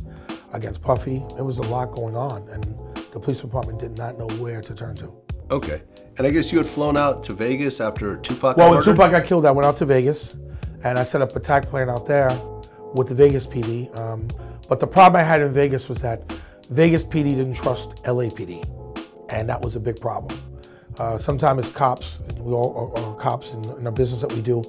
against 0.53 0.82
Puffy. 0.82 1.24
There 1.36 1.44
was 1.44 1.60
a 1.60 1.63
lot 1.63 1.91
going 1.91 2.15
on, 2.15 2.48
and 2.50 2.63
the 3.12 3.20
police 3.20 3.41
department 3.41 3.79
did 3.79 3.98
not 3.98 4.18
know 4.18 4.27
where 4.38 4.62
to 4.62 4.74
turn 4.74 4.96
to. 4.98 5.13
Okay. 5.51 5.82
And 6.18 6.27
I 6.27 6.32
guess 6.32 6.51
you 6.51 6.58
had 6.58 6.68
flown 6.68 6.98
out 6.98 7.24
to 7.25 7.34
Vegas 7.34 7.79
after 7.79 8.18
Tupac 8.18 8.56
got 8.56 8.58
Well, 8.58 8.72
when 8.72 8.84
Tupac 8.84 9.12
got 9.12 9.25
killed, 9.25 9.46
I 9.46 9.51
went 9.51 9.65
out 9.65 9.77
to 9.77 9.86
Vegas, 9.86 10.38
and 10.84 11.00
I 11.00 11.03
set 11.03 11.22
up 11.22 11.34
a 11.34 11.39
attack 11.39 11.65
plan 11.65 11.89
out 11.89 12.06
there 12.06 12.29
with 12.94 13.08
the 13.08 13.15
Vegas 13.15 13.48
PD. 13.48 13.96
Um, 13.98 14.27
but 14.68 14.79
the 14.79 14.88
problem 14.88 15.20
I 15.20 15.24
had 15.24 15.41
in 15.41 15.51
Vegas 15.51 15.89
was 15.89 16.01
that 16.01 16.32
Vegas 16.70 17.03
PD 17.03 17.36
didn't 17.36 17.56
trust 17.56 18.03
LAPD, 18.03 18.63
and 19.29 19.50
that 19.50 19.62
was 19.62 19.75
a 19.75 19.79
big 19.79 20.00
problem. 20.00 20.38
Uh, 20.98 21.18
sometimes 21.18 21.70
cops, 21.70 22.20
we 22.38 22.53
all 22.53 22.94
are, 22.96 23.03
are 23.03 23.15
cops 23.15 23.53
in, 23.53 23.63
in, 23.77 23.88
our 23.88 23.91
business 23.91 24.22
that 24.22 24.32
we 24.34 24.41
do, 24.41 24.62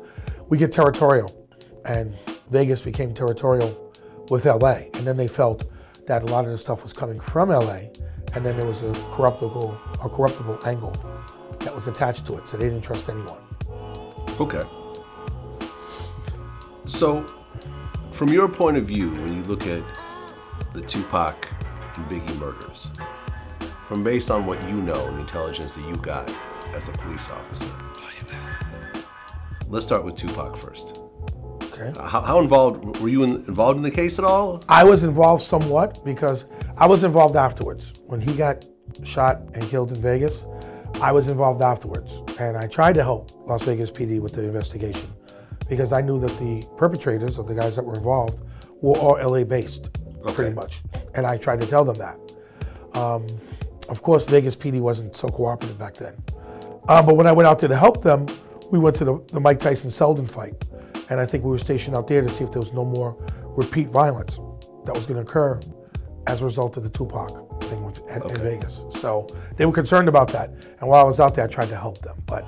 we 0.49 0.57
get 0.57 0.71
territorial, 0.71 1.49
and 1.85 2.15
Vegas 2.51 2.81
became 2.81 3.13
territorial 3.13 3.90
with 4.31 4.45
LA, 4.45 4.85
and 4.95 5.07
then 5.07 5.17
they 5.17 5.29
felt 5.29 5.65
that 6.07 6.23
a 6.23 6.27
lot 6.27 6.45
of 6.45 6.51
the 6.51 6.59
stuff 6.59 6.83
was 6.83 6.93
coming 6.93 7.21
from 7.21 7.51
LA, 7.51 7.81
and 8.35 8.47
then 8.47 8.57
there 8.57 8.67
was 8.67 8.83
a 8.83 8.93
corruptible, 9.13 9.77
a 10.03 10.09
corruptible 10.09 10.59
angle 10.67 10.95
that 11.61 11.75
was 11.75 11.89
attached 11.89 12.25
to 12.27 12.37
it, 12.37 12.49
so 12.49 12.57
they 12.57 12.65
didn't 12.65 12.83
trust 12.83 13.09
anyone. 13.09 13.41
Okay. 14.41 14.63
So, 16.87 17.27
from 18.13 18.29
your 18.29 18.49
point 18.49 18.77
of 18.77 18.87
view, 18.87 19.11
when 19.11 19.35
you 19.35 19.43
look 19.45 19.67
at 19.67 19.85
the 20.73 20.81
Tupac 20.81 21.49
and 21.97 22.07
Biggie 22.07 22.39
murders, 22.39 22.91
from 23.87 24.05
based 24.05 24.31
on 24.31 24.47
what 24.47 24.63
you 24.69 24.81
know 24.81 25.07
and 25.07 25.17
the 25.17 25.21
intelligence 25.23 25.75
that 25.75 25.87
you 25.89 25.97
got, 25.97 26.33
as 26.75 26.89
a 26.89 26.93
police 26.93 27.29
officer. 27.31 27.71
Oh, 27.97 29.05
let's 29.69 29.87
start 29.87 30.05
with 30.05 30.15
Tupac 30.15 30.57
first. 30.57 31.10
Okay. 31.81 31.99
How, 31.99 32.21
how 32.21 32.41
involved 32.41 32.99
were 33.01 33.09
you 33.09 33.23
in, 33.23 33.31
involved 33.31 33.77
in 33.77 33.83
the 33.83 33.91
case 33.91 34.19
at 34.19 34.25
all? 34.25 34.63
I 34.69 34.85
was 34.85 35.03
involved 35.03 35.43
somewhat 35.43 36.05
because 36.05 36.45
I 36.77 36.87
was 36.87 37.05
involved 37.05 37.37
afterwards. 37.37 37.95
When 38.07 38.21
he 38.21 38.35
got 38.35 38.67
shot 39.03 39.41
and 39.55 39.63
killed 39.69 39.93
in 39.93 40.01
Vegas, 40.03 40.47
I 41.01 41.13
was 41.13 41.29
involved 41.29 41.63
afterwards. 41.63 42.23
And 42.39 42.57
I 42.57 42.67
tried 42.67 42.95
to 42.95 43.03
help 43.03 43.31
Las 43.47 43.65
Vegas 43.65 43.91
PD 43.91 44.21
with 44.21 44.35
the 44.35 44.45
investigation 44.45 45.09
because 45.69 45.93
I 45.93 46.03
knew 46.03 46.19
that 46.21 46.37
the 46.39 46.67
perpetrators 46.77 47.39
or 47.39 47.45
the 47.45 47.55
guys 47.55 47.77
that 47.77 47.85
were 47.85 47.95
involved 47.95 48.43
were 48.83 48.99
all 48.99 49.17
LA 49.17 49.45
based, 49.45 49.91
pretty 50.35 50.55
much. 50.55 50.83
And 51.15 51.27
I 51.27 51.39
tried 51.39 51.61
to 51.61 51.67
tell 51.67 51.85
them 51.85 51.97
that. 51.97 52.19
Um, 52.93 53.27
of 53.89 54.03
course, 54.03 54.29
Vegas 54.29 54.57
PD 54.57 54.81
wasn't 54.81 55.15
so 55.15 55.29
cooperative 55.29 55.79
back 55.79 55.95
then. 55.95 56.15
Uh, 56.89 57.03
but 57.03 57.17
when 57.17 57.27
I 57.27 57.33
went 57.33 57.47
out 57.47 57.59
there 57.59 57.69
to 57.69 57.77
help 57.77 58.03
them, 58.03 58.27
we 58.71 58.79
went 58.79 58.97
to 58.97 59.05
the, 59.05 59.25
the 59.29 59.41
Mike 59.41 59.59
Tyson 59.59 59.91
Seldon 59.91 60.27
fight. 60.27 60.65
And 61.11 61.21
I 61.21 61.27
think 61.27 61.45
we 61.45 61.51
were 61.51 61.59
stationed 61.59 61.97
out 61.97 62.07
there 62.07 62.23
to 62.23 62.31
see 62.31 62.45
if 62.45 62.53
there 62.53 62.61
was 62.61 62.73
no 62.73 62.85
more 62.85 63.17
repeat 63.57 63.89
violence 63.89 64.39
that 64.85 64.95
was 64.95 65.07
going 65.07 65.17
to 65.17 65.23
occur 65.23 65.61
as 66.27 66.41
a 66.41 66.45
result 66.45 66.77
of 66.77 66.85
the 66.85 66.89
Tupac 66.89 67.63
thing 67.65 67.85
with- 67.85 68.09
at, 68.11 68.25
in 68.25 68.37
Vegas. 68.41 68.85
So 68.91 69.27
they 69.57 69.67
were 69.67 69.73
concerned 69.73 70.09
about 70.09 70.29
that. 70.29 70.51
And 70.81 70.89
while 70.89 71.01
I 71.01 71.05
was 71.05 71.21
out 71.21 71.35
there, 71.35 71.45
I 71.45 71.49
tried 71.49 71.69
to 71.69 71.77
help 71.77 71.99
them. 71.99 72.17
But 72.27 72.45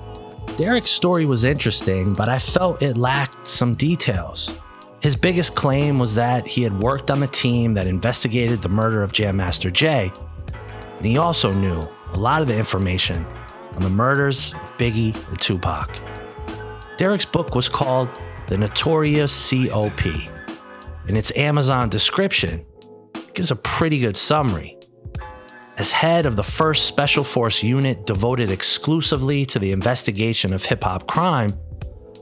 Derrick's 0.57 0.91
story 0.91 1.25
was 1.25 1.43
interesting, 1.43 2.13
but 2.13 2.29
I 2.29 2.39
felt 2.39 2.81
it 2.81 2.95
lacked 2.97 3.45
some 3.45 3.75
details. 3.75 4.55
His 5.01 5.15
biggest 5.15 5.55
claim 5.55 5.99
was 5.99 6.15
that 6.15 6.47
he 6.47 6.63
had 6.63 6.79
worked 6.79 7.11
on 7.11 7.19
the 7.19 7.27
team 7.27 7.73
that 7.73 7.87
investigated 7.87 8.61
the 8.61 8.69
murder 8.69 9.03
of 9.03 9.11
Jam 9.11 9.35
Master 9.35 9.69
Jay, 9.69 10.11
and 10.97 11.05
he 11.05 11.17
also 11.17 11.51
knew 11.53 11.85
a 12.13 12.17
lot 12.17 12.41
of 12.41 12.47
the 12.47 12.57
information 12.57 13.25
on 13.75 13.81
the 13.81 13.89
murders 13.89 14.53
of 14.53 14.77
Biggie 14.77 15.15
and 15.27 15.39
Tupac. 15.41 15.89
Derrick's 16.97 17.25
book 17.25 17.55
was 17.55 17.67
called 17.67 18.07
The 18.53 18.59
Notorious 18.59 19.49
COP. 19.49 20.05
In 21.07 21.17
its 21.17 21.35
Amazon 21.35 21.89
description, 21.89 22.63
it 23.15 23.33
gives 23.33 23.49
a 23.49 23.55
pretty 23.55 23.97
good 23.97 24.15
summary. 24.15 24.77
As 25.77 25.91
head 25.91 26.27
of 26.27 26.35
the 26.35 26.43
first 26.43 26.85
special 26.85 27.23
force 27.23 27.63
unit 27.63 28.05
devoted 28.05 28.51
exclusively 28.51 29.43
to 29.47 29.57
the 29.57 29.71
investigation 29.71 30.53
of 30.53 30.63
hip 30.63 30.83
hop 30.83 31.07
crime, 31.07 31.51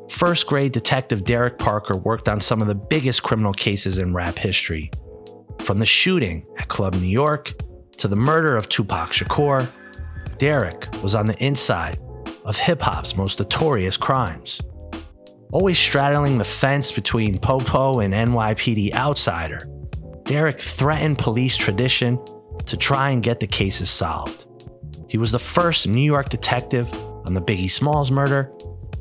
first 0.09 0.47
grade 0.47 0.71
detective 0.71 1.25
Derrick 1.25 1.59
Parker 1.59 1.97
worked 1.97 2.29
on 2.29 2.39
some 2.39 2.61
of 2.61 2.69
the 2.69 2.75
biggest 2.75 3.23
criminal 3.23 3.51
cases 3.51 3.97
in 3.97 4.13
rap 4.13 4.39
history. 4.39 4.89
From 5.59 5.79
the 5.79 5.85
shooting 5.85 6.45
at 6.57 6.69
Club 6.69 6.93
New 6.93 7.07
York 7.07 7.51
to 7.97 8.07
the 8.07 8.15
murder 8.15 8.55
of 8.55 8.69
Tupac 8.69 9.09
Shakur, 9.09 9.69
Derrick 10.37 10.87
was 11.03 11.13
on 11.13 11.25
the 11.25 11.43
inside 11.43 11.99
of 12.45 12.55
hip 12.57 12.81
hop's 12.83 13.17
most 13.17 13.39
notorious 13.39 13.97
crimes. 13.97 14.61
Always 15.51 15.77
straddling 15.77 16.37
the 16.37 16.45
fence 16.45 16.93
between 16.93 17.37
Popo 17.37 17.99
and 17.99 18.13
NYPD 18.13 18.93
outsider, 18.93 19.67
Derrick 20.23 20.57
threatened 20.57 21.17
police 21.17 21.57
tradition 21.57 22.17
to 22.67 22.77
try 22.77 23.09
and 23.09 23.21
get 23.21 23.41
the 23.41 23.47
cases 23.47 23.89
solved. 23.89 24.45
He 25.09 25.17
was 25.17 25.33
the 25.33 25.39
first 25.39 25.89
New 25.89 25.99
York 25.99 26.29
detective 26.29 26.89
on 27.25 27.33
the 27.33 27.41
Biggie 27.41 27.69
Smalls 27.69 28.11
murder 28.11 28.49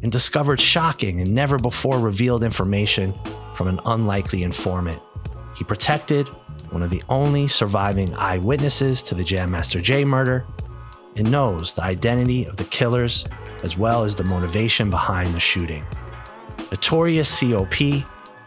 and 0.03 0.11
discovered 0.11 0.61
shocking 0.61 1.21
and 1.21 1.33
never 1.33 1.57
before 1.57 2.01
revealed 2.01 2.43
information 2.43 3.15
from 3.55 3.69
an 3.69 3.79
unlikely 3.87 4.43
informant. 4.43 5.01
He 5.57 5.63
protected 5.63 6.27
one 6.71 6.83
of 6.83 6.91
the 6.91 7.05
only 7.09 7.47
surviving 7.47 8.13
eyewitnesses 8.17 9.03
to 9.05 9.15
the 9.15 9.23
Jam 9.23 9.53
Master 9.53 9.81
Jay 9.81 10.05
murder 10.05 10.45
and 11.15 11.31
knows 11.31 11.75
the 11.75 11.85
identity 11.85 12.45
of 12.47 12.57
the 12.57 12.65
killers 12.65 13.25
as 13.63 13.79
well 13.79 14.03
as 14.03 14.17
the 14.17 14.25
motivation 14.25 14.91
behind 14.91 15.33
the 15.33 15.41
shooting. 15.41 15.87
Notorious 16.71 17.41
COP 17.41 18.05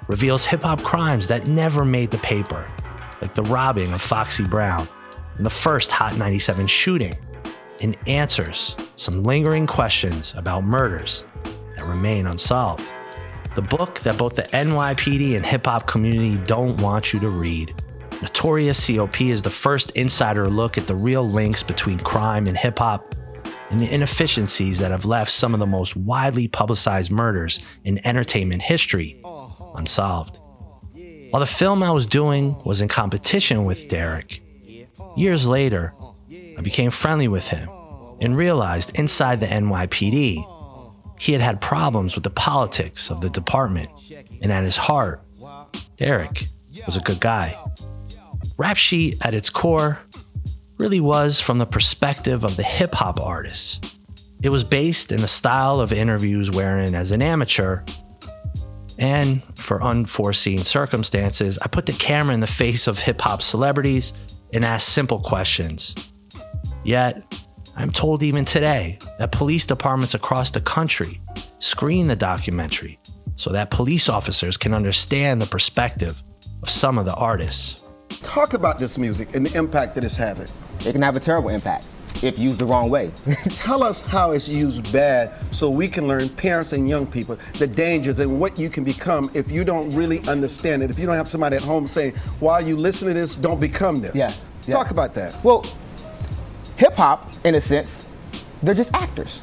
reveals 0.08 0.46
hip 0.46 0.62
hop 0.62 0.82
crimes 0.82 1.28
that 1.28 1.48
never 1.48 1.84
made 1.84 2.10
the 2.10 2.18
paper, 2.20 2.66
like 3.22 3.34
the 3.34 3.44
robbing 3.44 3.92
of 3.92 4.02
Foxy 4.02 4.46
Brown 4.46 4.88
and 5.38 5.46
the 5.46 5.50
first 5.50 5.92
Hot 5.92 6.16
97 6.18 6.68
shooting, 6.68 7.18
and 7.82 7.98
answers 8.08 8.78
some 8.96 9.24
lingering 9.24 9.68
questions 9.68 10.34
about 10.38 10.64
murders 10.64 11.26
that 11.76 11.86
remain 11.86 12.28
unsolved. 12.28 12.94
The 13.56 13.62
book 13.62 14.00
that 14.00 14.18
both 14.18 14.36
the 14.36 14.44
NYPD 14.44 15.36
and 15.36 15.46
hip 15.46 15.66
hop 15.66 15.86
community 15.86 16.38
don't 16.46 16.78
want 16.78 17.14
you 17.14 17.20
to 17.20 17.30
read. 17.30 17.76
Notorious 18.22 18.88
COP 18.88 19.22
is 19.22 19.42
the 19.42 19.50
first 19.50 19.92
insider 19.92 20.50
look 20.50 20.78
at 20.78 20.88
the 20.88 20.96
real 20.96 21.28
links 21.28 21.62
between 21.62 22.00
crime 22.00 22.48
and 22.48 22.58
hip 22.58 22.80
hop 22.80 23.14
and 23.74 23.82
the 23.82 23.92
inefficiencies 23.92 24.78
that 24.78 24.92
have 24.92 25.04
left 25.04 25.32
some 25.32 25.56
of 25.56 25.60
the 25.60 25.66
most 25.66 25.96
widely 25.96 26.48
publicized 26.48 27.10
murders 27.10 27.60
in 27.84 28.00
entertainment 28.06 28.62
history 28.62 29.20
unsolved. 29.76 30.40
While 31.32 31.40
the 31.40 31.48
film 31.48 31.82
I 31.82 31.90
was 31.90 32.06
doing 32.06 32.56
was 32.64 32.82
in 32.82 32.88
competition 32.88 33.66
with 33.66 33.88
Derrick, 33.88 34.44
years 35.18 35.48
later, 35.48 35.96
I 36.32 36.62
became 36.62 36.92
friendly 36.92 37.28
with 37.28 37.48
him 37.48 37.68
and 38.22 38.38
realized 38.38 38.96
inside 39.00 39.40
the 39.40 39.48
NYPD, 39.48 41.18
he 41.20 41.32
had 41.32 41.42
had 41.42 41.60
problems 41.60 42.14
with 42.14 42.24
the 42.24 42.30
politics 42.30 43.10
of 43.10 43.22
the 43.22 43.30
department, 43.32 43.90
and 44.44 44.52
at 44.52 44.64
his 44.64 44.78
heart, 44.78 45.24
Derrick 45.98 46.48
was 46.86 46.96
a 46.96 47.02
good 47.02 47.20
guy. 47.20 47.58
Rap 48.56 48.78
Sheet, 48.78 49.18
at 49.22 49.34
its 49.34 49.50
core, 49.50 50.00
really 50.84 51.00
was 51.00 51.40
from 51.40 51.60
the 51.60 51.66
perspective 51.66 52.44
of 52.44 52.58
the 52.58 52.64
hip 52.64 52.94
hop 52.94 53.18
artists. 53.18 53.80
It 54.44 54.50
was 54.50 54.66
based 54.66 55.14
in 55.14 55.22
the 55.22 55.30
style 55.30 55.80
of 55.80 55.94
interviews 55.94 56.52
wherein, 56.52 56.94
as 56.94 57.14
an 57.14 57.22
amateur, 57.22 57.86
and 59.00 59.42
for 59.56 59.82
unforeseen 59.82 60.60
circumstances, 60.66 61.58
I 61.62 61.70
put 61.70 61.86
the 61.86 61.94
camera 61.94 62.34
in 62.34 62.42
the 62.42 62.48
face 62.48 62.88
of 62.88 63.00
hip 63.00 63.22
hop 63.22 63.42
celebrities 63.42 64.12
and 64.54 64.66
asked 64.66 64.90
simple 64.90 65.22
questions. 65.22 65.96
Yet, 66.84 67.34
I'm 67.78 67.90
told 67.90 68.22
even 68.22 68.44
today 68.44 69.00
that 69.20 69.32
police 69.32 69.66
departments 69.66 70.16
across 70.16 70.52
the 70.52 70.60
country 70.60 71.22
screen 71.60 72.10
the 72.10 72.18
documentary 72.18 73.00
so 73.38 73.52
that 73.52 73.72
police 73.72 74.10
officers 74.10 74.58
can 74.58 74.74
understand 74.74 75.42
the 75.42 75.46
perspective 75.48 76.22
of 76.62 76.70
some 76.70 76.98
of 76.98 77.06
the 77.06 77.16
artists. 77.16 77.82
Talk 78.22 78.54
about 78.54 78.80
this 78.80 78.98
music 78.98 79.34
and 79.34 79.46
the 79.46 79.58
impact 79.58 79.96
that 79.96 80.04
it's 80.04 80.18
having. 80.18 80.50
It 80.86 80.92
can 80.92 81.02
have 81.02 81.16
a 81.16 81.20
terrible 81.20 81.50
impact 81.50 81.86
if 82.22 82.40
used 82.40 82.60
the 82.60 82.66
wrong 82.66 82.90
way. 82.90 83.12
Tell 83.50 83.84
us 83.84 84.02
how 84.02 84.32
it's 84.32 84.48
used 84.48 84.92
bad 84.94 85.32
so 85.52 85.70
we 85.70 85.88
can 85.88 86.08
learn, 86.08 86.30
parents 86.30 86.74
and 86.74 86.88
young 86.88 87.08
people, 87.08 87.38
the 87.58 87.68
dangers 87.68 88.20
and 88.20 88.40
what 88.40 88.58
you 88.58 88.70
can 88.70 88.84
become 88.84 89.32
if 89.34 89.52
you 89.52 89.64
don't 89.64 89.90
really 89.92 90.20
understand 90.28 90.84
it. 90.84 90.92
If 90.92 91.00
you 91.00 91.06
don't 91.06 91.18
have 91.18 91.28
somebody 91.28 91.56
at 91.56 91.64
home 91.64 91.88
saying, 91.88 92.14
while 92.40 92.66
you 92.66 92.78
listen 92.78 93.08
to 93.08 93.14
this, 93.14 93.36
don't 93.36 93.60
become 93.60 94.02
this. 94.02 94.16
Yes, 94.16 94.46
yes. 94.68 94.76
Talk 94.76 94.92
about 94.92 95.14
that. 95.16 95.44
well, 95.44 95.66
hip 96.78 96.94
hop, 96.94 97.32
in 97.46 97.56
a 97.56 97.62
sense, 97.62 98.06
they're 98.62 98.76
just 98.76 98.94
actors. 98.94 99.42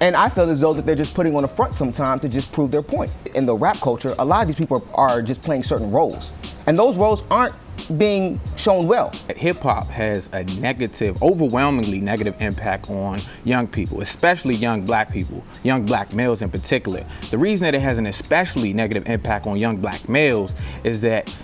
And 0.00 0.16
I 0.16 0.28
feel 0.28 0.50
as 0.50 0.60
though 0.60 0.72
that 0.74 0.84
they're 0.84 0.96
just 0.96 1.14
putting 1.14 1.36
on 1.36 1.44
a 1.44 1.48
front 1.48 1.74
sometimes 1.74 2.22
to 2.22 2.28
just 2.28 2.52
prove 2.52 2.70
their 2.70 2.82
point. 2.82 3.12
In 3.34 3.46
the 3.46 3.54
rap 3.54 3.76
culture, 3.80 4.14
a 4.18 4.24
lot 4.24 4.42
of 4.42 4.48
these 4.48 4.56
people 4.56 4.86
are, 4.94 5.10
are 5.10 5.22
just 5.22 5.40
playing 5.40 5.62
certain 5.62 5.90
roles. 5.90 6.32
And 6.66 6.78
those 6.78 6.96
roles 6.96 7.22
aren't 7.30 7.54
being 7.98 8.40
shown 8.56 8.86
well. 8.86 9.10
Hip 9.36 9.58
hop 9.58 9.88
has 9.88 10.28
a 10.32 10.44
negative, 10.60 11.22
overwhelmingly 11.22 12.00
negative 12.00 12.36
impact 12.40 12.90
on 12.90 13.20
young 13.44 13.66
people, 13.66 14.00
especially 14.00 14.54
young 14.54 14.84
black 14.84 15.12
people, 15.12 15.44
young 15.62 15.84
black 15.84 16.12
males 16.12 16.42
in 16.42 16.50
particular. 16.50 17.04
The 17.30 17.38
reason 17.38 17.64
that 17.64 17.74
it 17.74 17.80
has 17.80 17.98
an 17.98 18.06
especially 18.06 18.72
negative 18.72 19.08
impact 19.08 19.46
on 19.46 19.58
young 19.58 19.76
black 19.76 20.08
males 20.08 20.54
is 20.82 21.00
that 21.02 21.34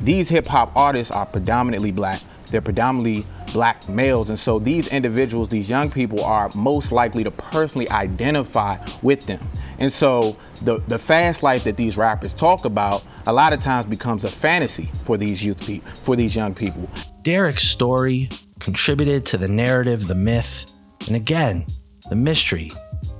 these 0.00 0.28
hip 0.28 0.46
hop 0.46 0.74
artists 0.74 1.10
are 1.10 1.26
predominantly 1.26 1.92
black. 1.92 2.20
They're 2.50 2.60
predominantly 2.60 3.26
black 3.52 3.88
males. 3.88 4.30
And 4.30 4.38
so 4.38 4.58
these 4.58 4.88
individuals, 4.88 5.48
these 5.48 5.68
young 5.68 5.90
people, 5.90 6.22
are 6.24 6.50
most 6.54 6.92
likely 6.92 7.24
to 7.24 7.30
personally 7.30 7.88
identify 7.90 8.78
with 9.02 9.26
them. 9.26 9.40
And 9.78 9.92
so 9.92 10.36
the, 10.62 10.78
the 10.88 10.98
fast 10.98 11.42
life 11.42 11.64
that 11.64 11.76
these 11.76 11.96
rappers 11.96 12.34
talk 12.34 12.64
about 12.64 13.02
a 13.26 13.32
lot 13.32 13.52
of 13.52 13.60
times 13.60 13.86
becomes 13.86 14.24
a 14.24 14.28
fantasy 14.28 14.90
for 15.04 15.16
these 15.16 15.42
youth 15.44 15.64
people, 15.64 15.90
for 15.90 16.16
these 16.16 16.36
young 16.36 16.54
people. 16.54 16.88
Derrick's 17.22 17.62
story 17.64 18.28
contributed 18.58 19.24
to 19.26 19.38
the 19.38 19.48
narrative, 19.48 20.06
the 20.06 20.14
myth, 20.14 20.70
and 21.06 21.16
again, 21.16 21.66
the 22.08 22.16
mystery 22.16 22.70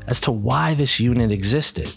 as 0.06 0.20
to 0.20 0.32
why 0.32 0.74
this 0.74 1.00
unit 1.00 1.30
existed. 1.30 1.90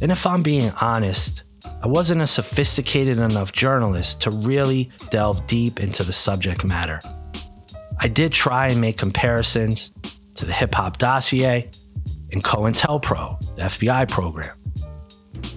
And 0.00 0.10
if 0.10 0.26
I'm 0.26 0.42
being 0.42 0.70
honest, 0.80 1.42
I 1.82 1.86
wasn't 1.86 2.22
a 2.22 2.26
sophisticated 2.26 3.18
enough 3.18 3.52
journalist 3.52 4.20
to 4.22 4.30
really 4.30 4.90
delve 5.10 5.46
deep 5.46 5.80
into 5.80 6.02
the 6.04 6.12
subject 6.12 6.64
matter. 6.64 7.00
I 7.98 8.08
did 8.08 8.32
try 8.32 8.68
and 8.68 8.80
make 8.80 8.96
comparisons 8.96 9.92
to 10.34 10.46
the 10.46 10.52
hip 10.52 10.74
hop 10.74 10.98
dossier 10.98 11.70
and 12.32 12.42
COINTELPRO, 12.42 13.56
the 13.56 13.62
FBI 13.62 14.08
program. 14.08 14.59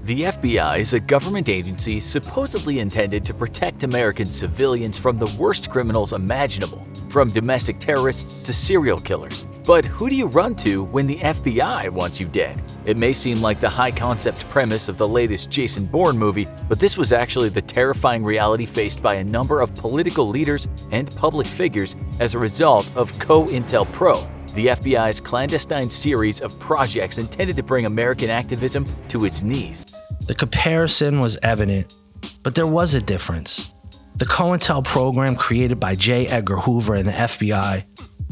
The 0.04 0.24
FBI 0.24 0.80
is 0.80 0.94
a 0.94 1.00
government 1.00 1.48
agency 1.48 2.00
supposedly 2.00 2.80
intended 2.80 3.24
to 3.25 3.34
protect 3.34 3.84
American 3.84 4.30
civilians 4.30 4.98
from 4.98 5.18
the 5.18 5.34
worst 5.40 5.70
criminals 5.70 6.12
imaginable, 6.12 6.86
from 7.08 7.30
domestic 7.30 7.80
terrorists 7.80 8.44
to 8.44 8.54
serial 8.54 9.00
killers. 9.00 9.46
But 9.66 9.86
who 9.86 10.10
do 10.10 10.16
you 10.16 10.28
run 10.28 10.56
to 10.58 10.84
when 10.84 11.08
the 11.08 11.20
FBI 11.20 11.90
wants 11.90 12.20
you 12.20 12.28
dead? 12.28 12.62
It 12.86 12.98
may 12.98 13.13
seem 13.13 13.42
like 13.42 13.62
the 13.62 13.70
high 13.70 13.92
concept 13.92 14.50
premise 14.50 14.90
of 14.90 14.98
the 14.98 15.08
latest 15.08 15.50
Jason 15.50 15.86
Bourne 15.86 16.18
movie, 16.18 16.50
but 16.68 16.80
this 16.80 16.98
was 16.98 17.13
actually 17.13 17.48
the 17.48 17.62
terrifying 17.62 18.25
reality 18.25 18.66
faced 18.66 19.02
by 19.02 19.16
a 19.16 19.24
number 19.24 19.62
of 19.62 19.74
political 19.75 20.28
leaders 20.28 20.68
and 20.92 21.16
public 21.16 21.48
figures 21.48 21.96
as 22.20 22.36
a 22.36 22.40
result 22.40 22.92
of 22.96 23.13
COINTELPRO, 23.20 24.30
the 24.54 24.68
FBI's 24.68 25.20
clandestine 25.20 25.90
series 25.90 26.42
of 26.42 26.58
projects 26.60 27.18
intended 27.18 27.56
to 27.56 27.64
bring 27.64 27.86
American 27.86 28.30
activism 28.30 28.86
to 29.10 29.26
its 29.26 29.44
knees. 29.44 29.86
The 30.28 30.36
comparison 30.36 31.20
was 31.20 31.38
evident, 31.44 31.96
but 32.44 32.56
there 32.56 32.68
was 32.68 32.94
a 32.94 33.02
difference. 33.02 33.74
The 34.18 34.26
COINTEL 34.26 34.84
program 34.84 35.36
created 35.36 35.80
by 35.80 35.96
J. 35.96 36.28
Edgar 36.28 36.58
Hoover 36.58 36.94
and 36.94 37.08
the 37.08 37.14
FBI 37.14 37.84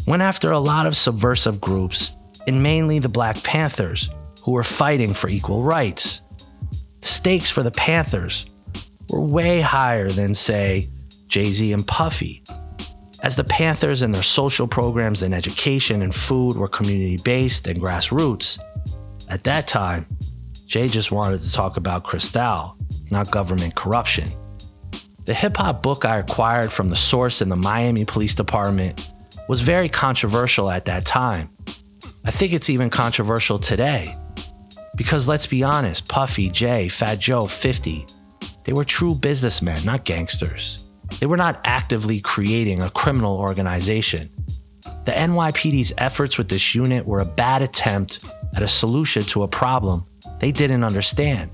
went 0.05 0.21
after 0.21 0.51
a 0.51 0.59
lot 0.59 0.85
of 0.85 0.95
subversive 0.95 1.59
groups, 1.59 2.13
and 2.47 2.61
mainly 2.61 2.99
the 2.99 3.09
Black 3.09 3.41
Panthers, 3.43 4.09
who 4.43 4.51
were 4.51 4.63
fighting 4.63 5.13
for 5.13 5.27
equal 5.29 5.63
rights. 5.63 6.21
Stakes 7.01 7.49
for 7.49 7.63
the 7.63 7.71
Panthers 7.71 8.45
were 9.09 9.21
way 9.21 9.59
higher 9.59 10.09
than, 10.09 10.33
say, 10.33 10.89
Jay 11.27 11.51
Z 11.51 11.73
and 11.73 11.85
Puffy, 11.85 12.43
as 13.21 13.35
the 13.35 13.43
Panthers 13.43 14.01
and 14.01 14.13
their 14.13 14.23
social 14.23 14.67
programs 14.67 15.23
in 15.23 15.33
education 15.33 16.01
and 16.01 16.13
food 16.13 16.57
were 16.57 16.67
community 16.67 17.17
based 17.17 17.67
and 17.67 17.79
grassroots. 17.79 18.59
At 19.29 19.43
that 19.43 19.67
time, 19.67 20.05
Jay 20.65 20.87
just 20.87 21.11
wanted 21.11 21.41
to 21.41 21.51
talk 21.51 21.77
about 21.77 22.03
Cristal, 22.03 22.77
not 23.11 23.29
government 23.29 23.75
corruption. 23.75 24.29
The 25.25 25.33
hip 25.33 25.57
hop 25.57 25.83
book 25.83 26.03
I 26.03 26.17
acquired 26.17 26.71
from 26.71 26.87
the 26.89 26.95
source 26.95 27.41
in 27.41 27.49
the 27.49 27.55
Miami 27.55 28.05
Police 28.05 28.33
Department 28.33 29.11
was 29.47 29.61
very 29.61 29.89
controversial 29.89 30.71
at 30.71 30.85
that 30.85 31.05
time. 31.05 31.49
I 32.25 32.31
think 32.31 32.53
it's 32.53 32.69
even 32.69 32.89
controversial 32.89 33.59
today. 33.59 34.15
Because 34.95 35.27
let's 35.27 35.47
be 35.47 35.63
honest, 35.63 36.07
Puffy, 36.07 36.49
Jay, 36.49 36.89
Fat 36.89 37.19
Joe, 37.19 37.47
50, 37.47 38.05
they 38.63 38.73
were 38.73 38.83
true 38.83 39.15
businessmen, 39.15 39.83
not 39.85 40.05
gangsters. 40.05 40.85
They 41.19 41.25
were 41.25 41.37
not 41.37 41.61
actively 41.63 42.19
creating 42.19 42.81
a 42.81 42.89
criminal 42.89 43.37
organization. 43.37 44.29
The 45.05 45.11
NYPD's 45.11 45.93
efforts 45.97 46.37
with 46.37 46.47
this 46.47 46.73
unit 46.75 47.05
were 47.05 47.19
a 47.19 47.25
bad 47.25 47.61
attempt 47.61 48.23
at 48.55 48.63
a 48.63 48.67
solution 48.67 49.23
to 49.23 49.43
a 49.43 49.47
problem 49.47 50.05
they 50.39 50.51
didn't 50.51 50.83
understand. 50.83 51.51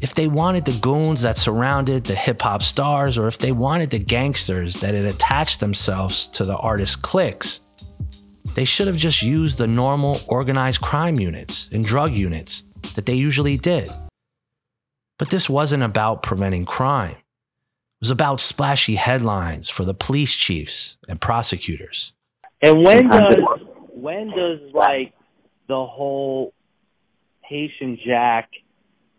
If 0.00 0.14
they 0.14 0.28
wanted 0.28 0.64
the 0.64 0.78
goons 0.80 1.22
that 1.22 1.38
surrounded 1.38 2.04
the 2.04 2.14
hip 2.14 2.42
hop 2.42 2.62
stars, 2.62 3.16
or 3.16 3.28
if 3.28 3.38
they 3.38 3.52
wanted 3.52 3.90
the 3.90 3.98
gangsters 3.98 4.74
that 4.74 4.94
had 4.94 5.06
attached 5.06 5.60
themselves 5.60 6.26
to 6.28 6.44
the 6.44 6.56
artist 6.56 7.02
cliques, 7.02 7.60
they 8.54 8.64
should 8.64 8.86
have 8.86 8.96
just 8.96 9.22
used 9.22 9.58
the 9.58 9.66
normal 9.66 10.20
organized 10.28 10.80
crime 10.80 11.18
units 11.18 11.68
and 11.72 11.84
drug 11.84 12.12
units 12.12 12.64
that 12.94 13.06
they 13.06 13.14
usually 13.14 13.56
did. 13.56 13.90
But 15.18 15.30
this 15.30 15.48
wasn't 15.48 15.82
about 15.82 16.22
preventing 16.22 16.64
crime 16.64 17.16
was 18.00 18.10
about 18.10 18.40
splashy 18.40 18.96
headlines 18.96 19.68
for 19.68 19.84
the 19.84 19.94
police 19.94 20.34
chiefs 20.34 20.96
and 21.08 21.20
prosecutors. 21.20 22.12
And 22.62 22.82
when 22.82 23.08
does 23.08 23.36
when 23.90 24.28
does 24.28 24.60
like 24.72 25.14
the 25.68 25.86
whole 25.86 26.52
Haitian 27.42 27.98
Jack 28.06 28.50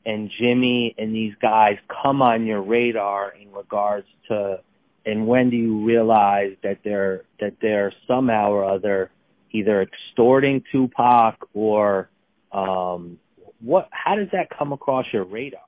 and 0.06 0.32
Jimmy 0.40 0.96
and 0.98 1.14
these 1.14 1.34
guys 1.42 1.78
come 2.04 2.22
on 2.22 2.46
your 2.46 2.62
radar 2.62 3.34
in 3.34 3.52
regards 3.52 4.08
to 4.28 4.60
and 5.06 5.28
when 5.28 5.50
do 5.50 5.58
you 5.58 5.86
realize 5.86 6.54
that 6.64 6.80
they're 6.84 7.24
that 7.40 7.54
they're 7.62 7.94
somehow 8.08 8.52
or 8.52 8.66
other 8.66 9.12
either 9.52 9.82
extorting 9.82 10.64
Tupac 10.72 11.36
or 11.54 12.10
um 12.52 13.20
what 13.60 13.90
how 13.92 14.16
does 14.16 14.28
that 14.32 14.50
come 14.58 14.72
across 14.72 15.06
your 15.12 15.24
radar? 15.24 15.62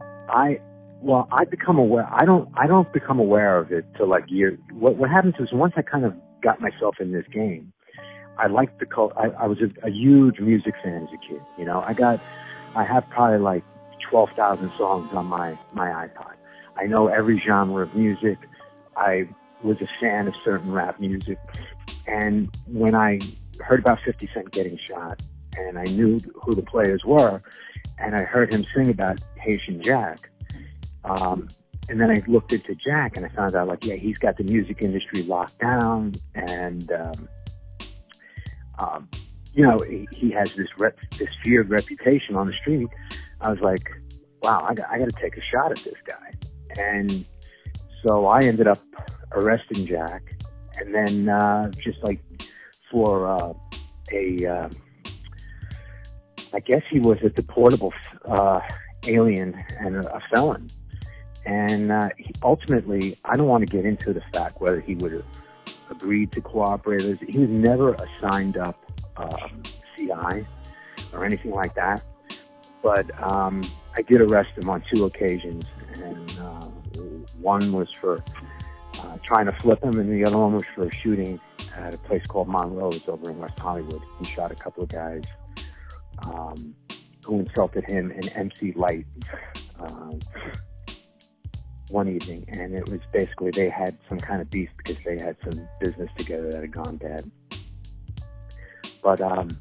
I 0.00 0.60
well, 1.02 1.28
I 1.32 1.44
become 1.44 1.78
aware. 1.78 2.08
I 2.12 2.24
don't. 2.24 2.48
I 2.54 2.66
don't 2.66 2.90
become 2.92 3.18
aware 3.18 3.58
of 3.58 3.72
it 3.72 3.84
till 3.96 4.08
like 4.08 4.24
year. 4.28 4.58
What 4.72 4.96
what 4.96 5.10
happens 5.10 5.34
is 5.40 5.48
once 5.52 5.74
I 5.76 5.82
kind 5.82 6.04
of 6.04 6.14
got 6.42 6.60
myself 6.60 6.96
in 7.00 7.12
this 7.12 7.26
game, 7.32 7.72
I 8.38 8.46
liked 8.46 8.78
the 8.78 8.86
cult. 8.86 9.12
I, 9.16 9.28
I 9.30 9.46
was 9.46 9.58
a, 9.60 9.86
a 9.86 9.90
huge 9.90 10.38
music 10.38 10.74
fan 10.82 11.02
as 11.02 11.08
a 11.12 11.28
kid. 11.28 11.42
You 11.58 11.64
know, 11.64 11.80
I 11.80 11.92
got. 11.92 12.20
I 12.76 12.84
have 12.84 13.04
probably 13.10 13.38
like 13.38 13.64
twelve 14.08 14.30
thousand 14.36 14.70
songs 14.78 15.10
on 15.12 15.26
my 15.26 15.58
my 15.72 15.88
iPod. 15.88 16.34
I 16.76 16.86
know 16.86 17.08
every 17.08 17.42
genre 17.44 17.82
of 17.82 17.94
music. 17.94 18.38
I 18.96 19.28
was 19.62 19.78
a 19.80 19.88
fan 20.00 20.28
of 20.28 20.34
certain 20.44 20.70
rap 20.70 21.00
music, 21.00 21.38
and 22.06 22.48
when 22.68 22.94
I 22.94 23.18
heard 23.60 23.80
about 23.80 23.98
Fifty 24.04 24.28
Cent 24.32 24.52
getting 24.52 24.78
shot, 24.88 25.20
and 25.56 25.78
I 25.78 25.84
knew 25.84 26.20
who 26.44 26.54
the 26.54 26.62
players 26.62 27.02
were, 27.04 27.42
and 27.98 28.14
I 28.14 28.22
heard 28.22 28.52
him 28.52 28.64
sing 28.74 28.88
about 28.88 29.18
Haitian 29.36 29.82
Jack 29.82 30.28
um, 31.04 31.48
and 31.88 32.00
then 32.00 32.10
I 32.10 32.22
looked 32.26 32.52
into 32.52 32.74
Jack 32.74 33.16
and 33.16 33.26
I 33.26 33.28
found 33.30 33.54
out 33.54 33.68
like, 33.68 33.84
yeah, 33.84 33.96
he's 33.96 34.18
got 34.18 34.36
the 34.36 34.44
music 34.44 34.82
industry 34.82 35.22
locked 35.22 35.58
down 35.58 36.14
and, 36.34 36.90
um, 36.92 37.28
um, 38.78 39.08
you 39.52 39.66
know, 39.66 39.80
he, 39.80 40.08
he 40.12 40.30
has 40.30 40.54
this 40.54 40.68
rep, 40.78 40.96
this 41.18 41.28
feared 41.42 41.70
reputation 41.70 42.36
on 42.36 42.46
the 42.46 42.52
street. 42.54 42.88
I 43.40 43.50
was 43.50 43.60
like, 43.60 43.90
wow, 44.42 44.64
I 44.68 44.74
got, 44.74 44.90
I 44.90 44.98
got 44.98 45.10
to 45.10 45.20
take 45.20 45.36
a 45.36 45.42
shot 45.42 45.72
at 45.72 45.84
this 45.84 45.98
guy. 46.06 46.32
And 46.78 47.24
so 48.02 48.26
I 48.26 48.44
ended 48.44 48.66
up 48.66 48.82
arresting 49.32 49.86
Jack 49.86 50.22
and 50.78 50.94
then, 50.94 51.28
uh, 51.28 51.70
just 51.82 52.02
like 52.02 52.20
for, 52.90 53.26
uh, 53.26 53.52
a, 54.12 54.46
uh, 54.46 54.68
I 56.54 56.60
guess 56.60 56.82
he 56.90 57.00
was 57.00 57.18
a 57.18 57.30
deportable, 57.30 57.92
uh, 58.24 58.60
alien 59.06 59.62
and 59.80 59.96
a, 59.96 60.16
a 60.16 60.20
felon. 60.32 60.70
And 61.44 61.90
uh, 61.90 62.10
he, 62.16 62.34
ultimately, 62.42 63.18
I 63.24 63.36
don't 63.36 63.48
want 63.48 63.62
to 63.62 63.66
get 63.66 63.84
into 63.84 64.12
the 64.12 64.22
fact 64.32 64.60
whether 64.60 64.80
he 64.80 64.94
would 64.94 65.12
have 65.12 65.24
agreed 65.90 66.32
to 66.32 66.40
cooperate. 66.40 67.20
He 67.28 67.38
was 67.38 67.50
never 67.50 67.94
a 67.94 68.06
signed 68.20 68.56
up 68.56 68.78
um, 69.16 69.62
CI 69.96 70.46
or 71.12 71.24
anything 71.24 71.52
like 71.52 71.74
that. 71.74 72.02
But 72.82 73.10
um, 73.22 73.62
I 73.96 74.02
did 74.02 74.20
arrest 74.20 74.50
him 74.56 74.68
on 74.68 74.82
two 74.92 75.04
occasions, 75.04 75.64
and 75.94 76.38
uh, 76.38 76.66
one 77.40 77.72
was 77.72 77.88
for 78.00 78.22
uh, 78.98 79.18
trying 79.24 79.46
to 79.46 79.52
flip 79.52 79.82
him, 79.82 79.98
and 79.98 80.10
the 80.12 80.24
other 80.24 80.38
one 80.38 80.54
was 80.54 80.64
for 80.74 80.90
shooting 80.90 81.40
at 81.76 81.94
a 81.94 81.98
place 81.98 82.24
called 82.26 82.48
Monroe's 82.48 83.02
over 83.06 83.30
in 83.30 83.38
West 83.38 83.58
Hollywood. 83.58 84.02
He 84.18 84.26
shot 84.26 84.50
a 84.50 84.54
couple 84.54 84.82
of 84.82 84.88
guys 84.88 85.22
um, 86.18 86.74
who 87.24 87.40
insulted 87.40 87.84
him 87.84 88.10
in 88.10 88.28
MC 88.30 88.72
Lyte. 88.72 89.06
Um, 89.78 90.20
one 91.92 92.08
evening, 92.08 92.44
and 92.48 92.74
it 92.74 92.88
was 92.88 93.00
basically 93.12 93.50
they 93.50 93.68
had 93.68 93.96
some 94.08 94.18
kind 94.18 94.40
of 94.40 94.50
beef 94.50 94.70
because 94.78 94.96
they 95.04 95.18
had 95.18 95.36
some 95.44 95.68
business 95.80 96.10
together 96.16 96.50
that 96.50 96.60
had 96.62 96.72
gone 96.72 96.96
bad. 96.96 97.30
But 99.02 99.20
um, 99.20 99.58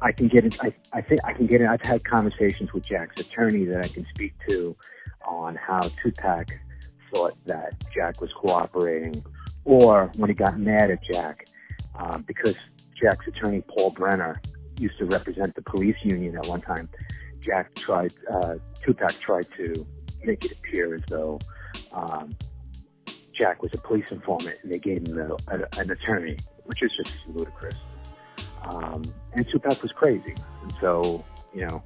I 0.00 0.12
can 0.12 0.28
get 0.28 0.44
it. 0.44 0.56
I, 0.62 0.72
I 0.92 1.00
think 1.02 1.20
I 1.24 1.32
can 1.32 1.46
get 1.46 1.60
it. 1.60 1.68
I've 1.68 1.82
had 1.82 2.04
conversations 2.04 2.72
with 2.72 2.86
Jack's 2.86 3.20
attorney 3.20 3.64
that 3.64 3.84
I 3.84 3.88
can 3.88 4.06
speak 4.14 4.34
to 4.48 4.76
on 5.26 5.56
how 5.56 5.90
Tupac 6.02 6.48
thought 7.12 7.36
that 7.46 7.74
Jack 7.92 8.20
was 8.20 8.32
cooperating, 8.32 9.24
or 9.64 10.10
when 10.16 10.30
he 10.30 10.34
got 10.34 10.58
mad 10.58 10.90
at 10.90 11.02
Jack 11.02 11.48
um, 11.96 12.24
because 12.26 12.54
Jack's 13.00 13.26
attorney 13.26 13.62
Paul 13.62 13.90
Brenner 13.90 14.40
used 14.78 14.98
to 14.98 15.04
represent 15.04 15.54
the 15.54 15.62
police 15.62 15.96
union 16.02 16.36
at 16.36 16.46
one 16.46 16.60
time. 16.60 16.88
Jack 17.40 17.74
tried, 17.74 18.12
uh, 18.32 18.54
Tupac 18.82 19.12
tried 19.20 19.46
to 19.56 19.86
make 20.26 20.44
it 20.44 20.52
appear 20.52 20.94
as 20.94 21.02
though 21.08 21.38
um, 21.92 22.36
Jack 23.32 23.62
was 23.62 23.72
a 23.74 23.78
police 23.78 24.10
informant 24.10 24.56
and 24.62 24.72
they 24.72 24.78
gave 24.78 25.06
him 25.06 25.18
a, 25.18 25.34
a, 25.54 25.80
an 25.80 25.90
attorney, 25.90 26.38
which 26.64 26.82
is 26.82 26.92
just 26.96 27.12
ludicrous. 27.28 27.74
Um, 28.62 29.04
and 29.32 29.46
Tupac 29.50 29.82
was 29.82 29.92
crazy. 29.92 30.34
And 30.62 30.74
so, 30.80 31.24
you 31.52 31.66
know, 31.66 31.82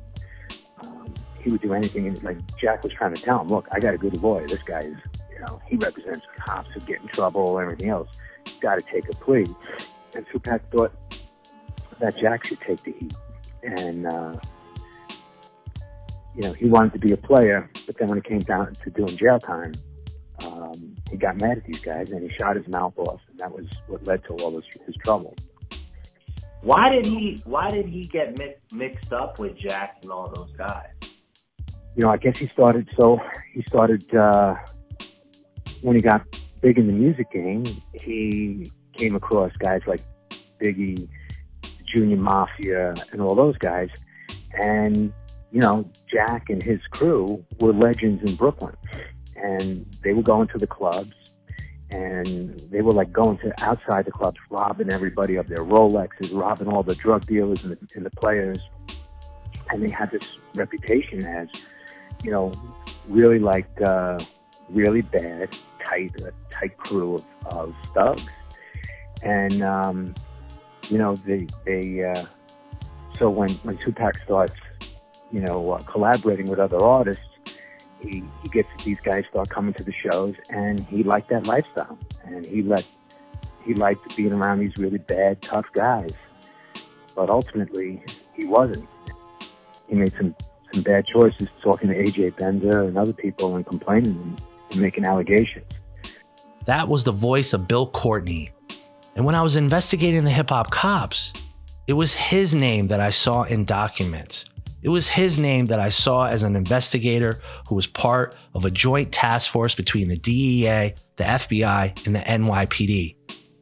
um, 0.81 1.13
he 1.41 1.51
would 1.51 1.61
do 1.61 1.73
anything. 1.73 2.07
And 2.07 2.23
like 2.23 2.39
Jack 2.57 2.85
was 2.85 2.93
trying 2.93 3.15
to 3.15 3.21
tell 3.21 3.41
him, 3.41 3.49
look, 3.49 3.67
I 3.73 3.81
got 3.81 3.95
a 3.95 3.99
good 3.99 4.23
lawyer. 4.23 4.47
This 4.47 4.63
guy 4.63 4.81
is, 4.81 4.97
you 5.33 5.41
know, 5.41 5.61
he 5.67 5.77
represents 5.77 6.27
cops 6.45 6.69
who 6.73 6.81
get 6.81 7.01
in 7.01 7.09
trouble, 7.09 7.59
everything 7.59 7.89
else. 7.89 8.09
Got 8.61 8.77
to 8.77 8.83
take 8.83 9.09
a 9.09 9.17
plea. 9.17 9.47
And 10.15 10.27
Tupac 10.31 10.63
thought 10.71 10.93
that 12.01 12.17
Jack 12.19 12.47
should 12.47 12.61
take 12.61 12.83
the 12.83 12.93
heat. 12.93 13.15
And, 13.63 14.07
uh, 14.07 14.37
you 16.35 16.43
know, 16.43 16.53
he 16.53 16.67
wanted 16.67 16.93
to 16.93 16.99
be 16.99 17.13
a 17.13 17.17
player, 17.17 17.71
but 17.87 17.97
then 17.99 18.09
when 18.09 18.19
it 18.19 18.25
came 18.25 18.43
down 18.43 18.77
to 18.85 18.91
doing 18.91 19.17
jail 19.17 19.41
time, 19.41 19.75
um, 20.41 20.97
he 21.11 21.17
got 21.17 21.37
mad 21.37 21.59
at 21.59 21.65
these 21.65 21.81
guys 21.81 22.11
and 22.11 22.23
he 22.23 22.37
shot 22.37 22.57
his 22.57 22.69
mouth 22.69 22.95
off, 22.97 23.21
and 23.31 23.39
that 23.39 23.51
was 23.51 23.67
what 23.87 24.05
led 24.05 24.23
to 24.25 24.35
all 24.37 24.51
this, 24.51 24.65
his 24.87 24.95
trouble. 24.97 25.35
Why 26.63 26.91
did 26.91 27.07
he? 27.07 27.41
Why 27.45 27.71
did 27.71 27.87
he 27.87 28.07
get 28.07 28.37
mi- 28.37 28.55
mixed 28.73 29.13
up 29.13 29.39
with 29.39 29.57
Jack 29.57 29.99
and 30.03 30.11
all 30.11 30.29
those 30.29 30.51
guys? 30.57 30.89
You 31.95 32.05
know, 32.05 32.11
I 32.11 32.17
guess 32.17 32.37
he 32.37 32.49
started. 32.49 32.89
So 32.97 33.21
he 33.53 33.63
started 33.63 34.15
uh, 34.15 34.57
when 35.83 35.97
he 35.97 36.03
got 36.03 36.27
big 36.61 36.79
in 36.79 36.87
the 36.87 36.93
music 36.93 37.31
game. 37.31 37.65
He 37.93 38.73
came 38.93 39.15
across 39.15 39.53
guys 39.59 39.83
like 39.87 40.03
Biggie, 40.61 41.09
Junior 41.93 42.17
Mafia, 42.17 42.95
and 43.13 43.21
all 43.21 43.37
those 43.37 43.57
guys, 43.59 43.91
and 44.55 45.13
you 45.53 45.61
know, 45.61 45.91
Jack 46.11 46.51
and 46.51 46.63
his 46.63 46.81
crew 46.91 47.45
were 47.61 47.73
legends 47.73 48.23
in 48.29 48.37
Brooklyn, 48.37 48.77
and 49.37 49.87
they 50.03 50.13
were 50.13 50.23
going 50.23 50.49
to 50.49 50.59
the 50.59 50.67
clubs 50.67 51.15
and 51.91 52.59
they 52.71 52.83
were 52.83 52.93
like 52.93 53.13
going 53.13 53.39
to 53.39 53.53
outside 53.63 54.05
the 54.05 54.11
clubs, 54.11 54.39
robbing 54.51 54.91
everybody 54.91 55.37
of 55.37 55.49
their 55.49 55.65
Rolexes, 55.65 56.35
robbing 56.35 56.69
all 56.69 56.83
the 56.83 56.95
drug 56.95 57.27
dealers 57.27 57.63
and 57.65 57.73
the, 57.73 57.79
and 57.95 58.05
the 58.05 58.11
players. 58.11 58.59
And 59.71 59.83
they 59.83 59.91
had 59.91 60.11
this 60.11 60.25
reputation 60.55 61.25
as, 61.25 61.49
you 62.23 62.31
know, 62.31 62.53
really 63.09 63.39
like 63.39 63.69
uh, 63.81 64.19
really 64.69 65.03
bad, 65.03 65.51
tight, 65.85 66.13
a 66.21 66.33
tight 66.51 66.77
crew 66.77 67.17
of, 67.17 67.25
of 67.47 67.75
thugs. 67.95 68.23
And 69.23 69.63
um, 69.63 70.15
you 70.89 70.99
know, 70.99 71.17
they 71.17 71.47
they 71.65 72.05
uh, 72.05 72.25
so 73.19 73.31
when 73.31 73.51
when 73.63 73.79
Tupac 73.79 74.17
starts, 74.25 74.55
you 75.33 75.41
know, 75.41 75.73
uh, 75.73 75.83
collaborating 75.83 76.47
with 76.47 76.59
other 76.59 76.83
artists 76.83 77.23
he, 78.01 78.23
he 78.43 78.49
gets 78.49 78.69
these 78.85 78.99
guys 79.03 79.25
start 79.31 79.49
coming 79.49 79.75
to 79.75 79.83
the 79.83 79.93
shows 79.93 80.35
and 80.51 80.81
he 80.87 81.03
liked 81.03 81.31
that 81.31 81.47
lifestyle. 81.47 81.99
And 82.25 82.45
he 82.47 82.63
let 82.63 82.85
he 83.65 83.75
liked 83.75 84.17
being 84.17 84.33
around 84.33 84.61
these 84.61 84.77
really 84.77 84.99
bad 84.99 85.43
tough 85.43 85.67
guys. 85.73 86.13
But 87.15 87.31
ultimately 87.31 88.03
he 88.35 88.45
wasn't. 88.45 88.89
He 89.89 89.95
made 89.95 90.13
some 90.17 90.35
some 90.73 90.83
bad 90.83 91.07
choices 91.07 91.49
talking 91.63 91.89
to 91.89 91.95
AJ 91.95 92.35
Benza 92.35 92.87
and 92.87 92.97
other 92.99 93.13
people 93.13 93.57
and 93.57 93.67
complaining 93.67 94.13
and, 94.13 94.43
and 94.71 94.81
making 94.81 95.05
allegations. 95.05 95.67
That 96.67 96.89
was 96.89 97.05
the 97.05 97.13
voice 97.13 97.53
of 97.53 97.67
bill 97.67 97.87
courtney. 97.87 98.51
And 99.17 99.27
when 99.27 99.35
i 99.35 99.43
was 99.43 99.57
investigating 99.57 100.23
the 100.23 100.31
hip-hop 100.31 100.71
cops 100.71 101.33
it 101.89 101.95
was 101.95 102.15
his 102.15 102.55
name 102.55 102.87
that 102.87 103.01
i 103.01 103.11
saw 103.11 103.43
in 103.43 103.65
documents 103.65 104.45
it 104.83 104.89
was 104.89 105.09
his 105.09 105.39
name 105.39 105.67
that 105.67 105.81
I 105.81 105.89
saw 105.89 106.27
as 106.27 106.43
an 106.43 106.55
investigator 106.55 107.41
who 107.69 107.75
was 107.75 107.87
part 107.87 108.35
of 108.55 108.65
a 108.65 108.71
joint 108.71 109.13
task 109.13 109.51
force 109.51 109.75
between 109.75 110.09
the 110.09 110.17
DEA, 110.17 110.95
the 111.17 111.25
FBI, 111.25 112.07
and 112.07 112.15
the 112.15 112.21
NYPD. 112.21 113.17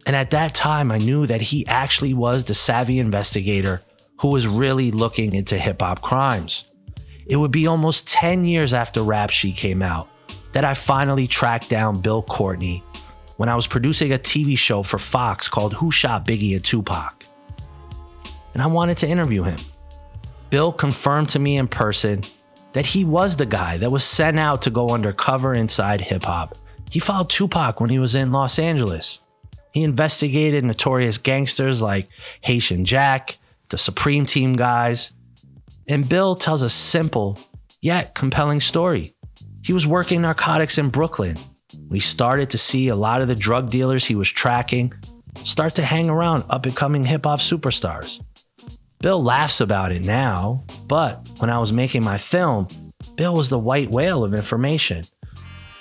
And 0.05 0.14
at 0.14 0.31
that 0.31 0.55
time, 0.55 0.92
I 0.92 0.98
knew 0.98 1.26
that 1.26 1.40
he 1.40 1.66
actually 1.66 2.14
was 2.14 2.44
the 2.44 2.55
savvy 2.55 2.98
investigator 2.98 3.83
who 4.20 4.29
was 4.29 4.46
really 4.46 4.90
looking 4.90 5.35
into 5.35 5.59
hip 5.59 5.81
hop 5.81 6.02
crimes. 6.02 6.70
It 7.26 7.37
would 7.37 7.50
be 7.50 7.66
almost 7.66 8.07
10 8.09 8.44
years 8.44 8.72
after 8.72 9.02
Rap 9.02 9.31
Sheet 9.31 9.57
came 9.57 9.83
out 9.83 10.09
that 10.52 10.64
I 10.64 10.74
finally 10.74 11.26
tracked 11.26 11.68
down 11.68 12.00
Bill 12.00 12.22
Courtney 12.22 12.85
when 13.37 13.48
I 13.48 13.57
was 13.57 13.66
producing 13.66 14.12
a 14.12 14.18
TV 14.18 14.57
show 14.57 14.83
for 14.83 14.98
Fox 14.98 15.48
called 15.48 15.74
Who 15.74 15.90
Shot 15.90 16.26
Biggie 16.26 16.55
and 16.55 16.64
Tupac. 16.64 17.24
And 18.55 18.62
I 18.62 18.66
wanted 18.66 18.96
to 18.98 19.09
interview 19.09 19.42
him. 19.42 19.59
Bill 20.51 20.73
confirmed 20.73 21.29
to 21.31 21.39
me 21.39 21.57
in 21.57 21.69
person 21.69 22.25
that 22.73 22.87
he 22.87 23.05
was 23.05 23.37
the 23.37 23.47
guy 23.47 23.79
that 23.79 23.91
was 23.91 24.05
sent 24.05 24.39
out 24.39 24.63
to 24.63 24.71
go 24.71 24.91
undercover 24.91 25.55
inside 25.55 26.01
hip 26.01 26.25
hop. 26.25 26.57
He 26.91 27.01
followed 27.01 27.31
Tupac 27.31 27.81
when 27.81 27.91
he 27.91 27.99
was 27.99 28.15
in 28.15 28.33
Los 28.33 28.59
Angeles. 28.59 29.19
He 29.73 29.83
investigated 29.83 30.65
notorious 30.65 31.19
gangsters 31.19 31.83
like 31.83 32.09
Haitian 32.43 32.85
Jack, 32.85 33.39
the 33.69 33.79
Supreme 33.79 34.27
Team 34.27 34.53
guys. 34.53 35.13
And 35.89 36.09
Bill 36.09 36.35
tells 36.35 36.63
a 36.63 36.69
simple 36.71 37.39
yet 37.81 38.15
compelling 38.15 38.61
story. 38.61 39.13
He 39.63 39.73
was 39.73 39.87
working 39.87 40.23
narcotics 40.23 40.79
in 40.79 40.91
Brooklyn 40.91 41.37
We 41.89 42.01
started 42.01 42.51
to 42.51 42.59
see 42.59 42.89
a 42.89 42.97
lot 42.97 43.21
of 43.21 43.29
the 43.29 43.35
drug 43.35 43.71
dealers 43.71 44.05
he 44.05 44.15
was 44.15 44.29
tracking 44.29 44.93
start 45.45 45.75
to 45.77 45.85
hang 45.85 46.11
around 46.11 46.45
up 46.51 46.67
and 46.67 46.75
coming 46.75 47.05
hip 47.05 47.25
hop 47.25 47.41
superstars. 47.41 48.23
Bill 49.07 49.23
laughs 49.23 49.61
about 49.61 49.92
it 49.92 50.03
now, 50.03 50.64
but 50.88 51.25
when 51.38 51.49
I 51.49 51.61
was 51.61 51.73
making 51.73 52.03
my 52.03 52.19
film, 52.19 52.66
Bill 53.14 53.37
was 53.37 53.49
the 53.49 53.57
white 53.57 53.88
whale 53.88 54.25
of 54.25 54.35
information. 54.35 55.05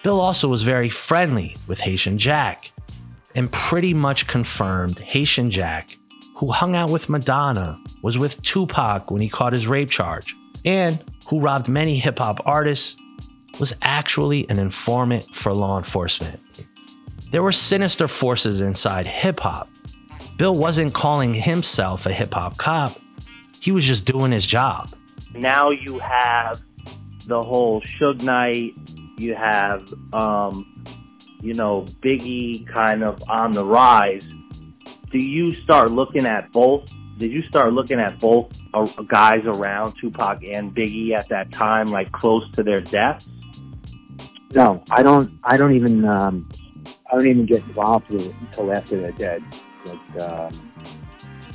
Bill 0.03 0.21
also 0.21 0.47
was 0.47 0.61
very 0.61 0.89
friendly 0.89 1.55
with 1.65 1.79
Haitian 1.79 2.19
Jack 2.19 2.71
and 3.33 3.51
pretty 3.51 3.95
much 3.95 4.27
confirmed 4.27 4.99
Haitian 4.99 5.49
Jack, 5.49 5.97
who 6.37 6.51
hung 6.51 6.75
out 6.75 6.91
with 6.91 7.09
Madonna, 7.09 7.79
was 8.03 8.15
with 8.15 8.39
Tupac 8.43 9.09
when 9.09 9.23
he 9.23 9.27
caught 9.27 9.53
his 9.53 9.67
rape 9.67 9.89
charge, 9.89 10.35
and 10.63 11.03
who 11.27 11.39
robbed 11.39 11.67
many 11.67 11.97
hip 11.97 12.19
hop 12.19 12.39
artists, 12.45 12.95
was 13.59 13.73
actually 13.81 14.47
an 14.51 14.59
informant 14.59 15.23
for 15.33 15.51
law 15.51 15.79
enforcement. 15.79 16.39
There 17.31 17.41
were 17.41 17.51
sinister 17.51 18.07
forces 18.07 18.61
inside 18.61 19.07
hip 19.07 19.39
hop. 19.39 19.67
Bill 20.37 20.53
wasn't 20.53 20.93
calling 20.93 21.33
himself 21.33 22.05
a 22.05 22.13
hip 22.13 22.35
hop 22.35 22.57
cop, 22.57 22.99
he 23.65 23.71
was 23.71 23.83
just 23.83 24.05
doing 24.05 24.31
his 24.31 24.45
job. 24.45 24.93
Now 25.33 25.71
you 25.71 25.97
have 25.97 26.61
the 27.25 27.41
whole 27.41 27.81
Suge 27.81 28.21
Knight. 28.21 28.75
You 29.17 29.33
have, 29.33 29.91
um, 30.13 30.85
you 31.41 31.55
know, 31.55 31.85
Biggie 32.03 32.67
kind 32.67 33.03
of 33.03 33.27
on 33.27 33.53
the 33.53 33.65
rise. 33.65 34.27
Do 35.09 35.17
you 35.17 35.55
start 35.55 35.89
looking 35.89 36.27
at 36.27 36.51
both? 36.51 36.87
Did 37.17 37.31
you 37.31 37.41
start 37.41 37.73
looking 37.73 37.99
at 37.99 38.19
both 38.19 38.55
uh, 38.75 38.85
guys 39.07 39.47
around 39.47 39.95
Tupac 39.95 40.43
and 40.43 40.71
Biggie 40.75 41.13
at 41.13 41.27
that 41.29 41.51
time, 41.51 41.87
like 41.87 42.11
close 42.11 42.47
to 42.51 42.61
their 42.61 42.81
deaths? 42.81 43.27
No, 44.53 44.83
I 44.91 45.01
don't. 45.01 45.31
I 45.43 45.57
don't 45.57 45.75
even. 45.75 46.05
Um, 46.05 46.47
I 47.11 47.17
don't 47.17 47.27
even 47.27 47.47
get 47.47 47.63
involved 47.63 48.09
with 48.09 48.27
it 48.27 48.35
until 48.41 48.71
after 48.71 49.01
they're 49.01 49.11
dead. 49.13 49.43
But, 49.83 50.21
um, 50.21 50.71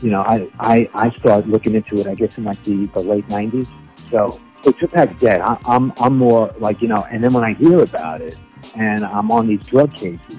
you 0.02 0.10
know, 0.10 0.22
I, 0.22 0.48
I, 0.58 0.90
I 0.94 1.10
started 1.18 1.48
looking 1.48 1.74
into 1.74 2.00
it, 2.00 2.06
I 2.06 2.14
guess, 2.14 2.38
in 2.38 2.44
like 2.44 2.62
the, 2.62 2.86
the 2.86 3.00
late 3.00 3.28
90s. 3.28 3.68
So, 4.10 4.40
so 4.64 4.72
Tupac's 4.72 5.18
dead. 5.20 5.40
I, 5.40 5.58
I'm, 5.64 5.92
I'm 5.98 6.16
more 6.16 6.52
like, 6.58 6.80
you 6.82 6.88
know, 6.88 7.06
and 7.10 7.22
then 7.22 7.32
when 7.32 7.44
I 7.44 7.54
hear 7.54 7.82
about 7.82 8.20
it 8.20 8.36
and 8.76 9.04
I'm 9.04 9.30
on 9.30 9.46
these 9.46 9.64
drug 9.66 9.92
cases 9.94 10.36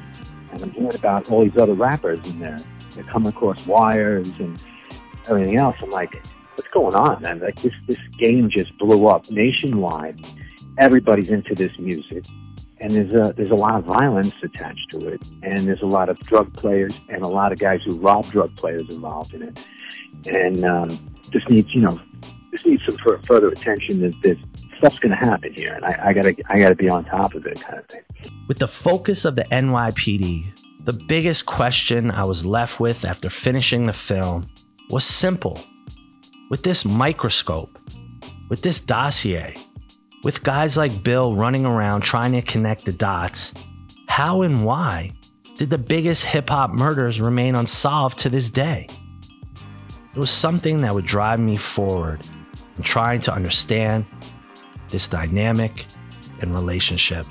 and 0.52 0.62
I'm 0.62 0.71
hearing 0.71 0.95
about 0.95 1.30
all 1.30 1.43
these 1.43 1.58
other 1.58 1.74
rappers 1.74 2.19
in 2.26 2.39
there, 2.39 2.60
they're 2.91 3.04
coming 3.06 3.30
across 3.30 3.65
wires 3.65 4.28
and 4.39 4.62
everything 5.28 5.58
else, 5.58 5.76
I'm 5.82 5.89
like, 5.89 6.26
what's 6.56 6.69
going 6.69 6.95
on, 6.95 7.21
man? 7.21 7.39
Like 7.39 7.62
this, 7.62 7.74
this 7.88 8.00
game 8.17 8.50
just 8.50 8.78
blew 8.78 9.08
up 9.08 9.30
nationwide. 9.30 10.26
Everybody's 10.78 11.30
into 11.30 11.56
this 11.56 11.78
music 11.78 12.26
and 12.82 12.94
there's 12.94 13.12
a 13.13 13.34
there's 13.34 13.52
a 13.52 13.56
lot 13.56 13.76
of 13.76 13.86
violence 13.86 14.34
attached 14.41 14.89
to 14.89 15.08
it, 15.08 15.22
and 15.44 15.67
there's 15.67 15.84
a 15.84 15.88
lot 15.88 16.10
of 16.10 16.20
drug 16.22 16.52
players 16.54 16.94
and 17.10 17.22
a 17.22 17.28
lot 17.28 17.52
of 17.52 17.60
guys 17.60 17.82
who 17.84 17.96
rob 17.96 18.26
drug 18.32 18.54
players 18.56 18.89
involved 18.89 19.34
in 19.34 19.44
it, 19.44 19.60
and 20.26 20.65
um, 20.65 20.89
this 21.32 21.48
needs 21.48 21.74
you 21.74 21.82
know 21.82 22.00
this 22.52 22.65
needs 22.65 22.84
some 22.84 22.98
further 22.98 23.48
attention. 23.48 24.02
That 24.02 24.20
this 24.24 24.38
stuff's 24.78 24.98
going 24.98 25.12
to 25.12 25.15
happen 25.15 25.54
here, 25.54 25.74
and 25.76 25.86
I, 25.86 26.08
I 26.08 26.13
gotta 26.13 26.36
I 26.50 26.60
gotta 26.60 26.76
be 26.76 26.89
on 26.89 27.06
top 27.06 27.36
of 27.36 27.46
it, 27.46 27.62
kind 27.62 27.78
of 27.78 27.86
thing. 27.86 28.02
With 28.48 28.58
the 28.58 28.67
focus 28.67 29.26
of 29.26 29.36
the 29.36 29.44
NYPD, 29.44 30.84
the 30.84 30.94
biggest 30.94 31.46
question 31.46 32.10
I 32.10 32.24
was 32.24 32.46
left 32.46 32.80
with 32.80 33.06
after 33.06 33.30
finishing 33.30 33.84
the 33.84 33.94
film 33.94 34.48
was 34.89 35.04
simple: 35.04 35.62
with 36.50 36.63
this 36.63 36.84
microscope, 36.84 37.78
with 38.50 38.63
this 38.63 38.80
dossier 38.80 39.56
with 40.24 40.44
guys 40.44 40.78
like 40.78 41.04
Bill 41.04 41.36
running 41.36 41.66
around 41.66 42.02
trying 42.02 42.34
to 42.34 42.42
connect 42.42 42.86
the 42.86 42.94
dots, 42.94 43.54
how 44.08 44.42
and 44.42 44.66
why 44.66 45.12
did 45.58 45.70
the 45.70 45.78
biggest 45.78 46.26
hip 46.26 46.50
hop 46.50 46.72
murders 46.72 47.22
remain 47.22 47.56
unsolved 47.56 48.20
to 48.20 48.30
this 48.30 48.50
day? 48.50 48.88
It 50.14 50.20
was 50.20 50.30
something 50.30 50.82
that 50.82 50.94
would 50.94 51.06
drive 51.06 51.40
me 51.40 51.58
forward 51.58 52.26
in 52.78 52.84
trying 52.84 53.22
to 53.22 53.34
understand 53.34 54.06
this 54.90 55.08
dynamic 55.08 55.86
and 56.42 56.54
relationship. 56.54 57.26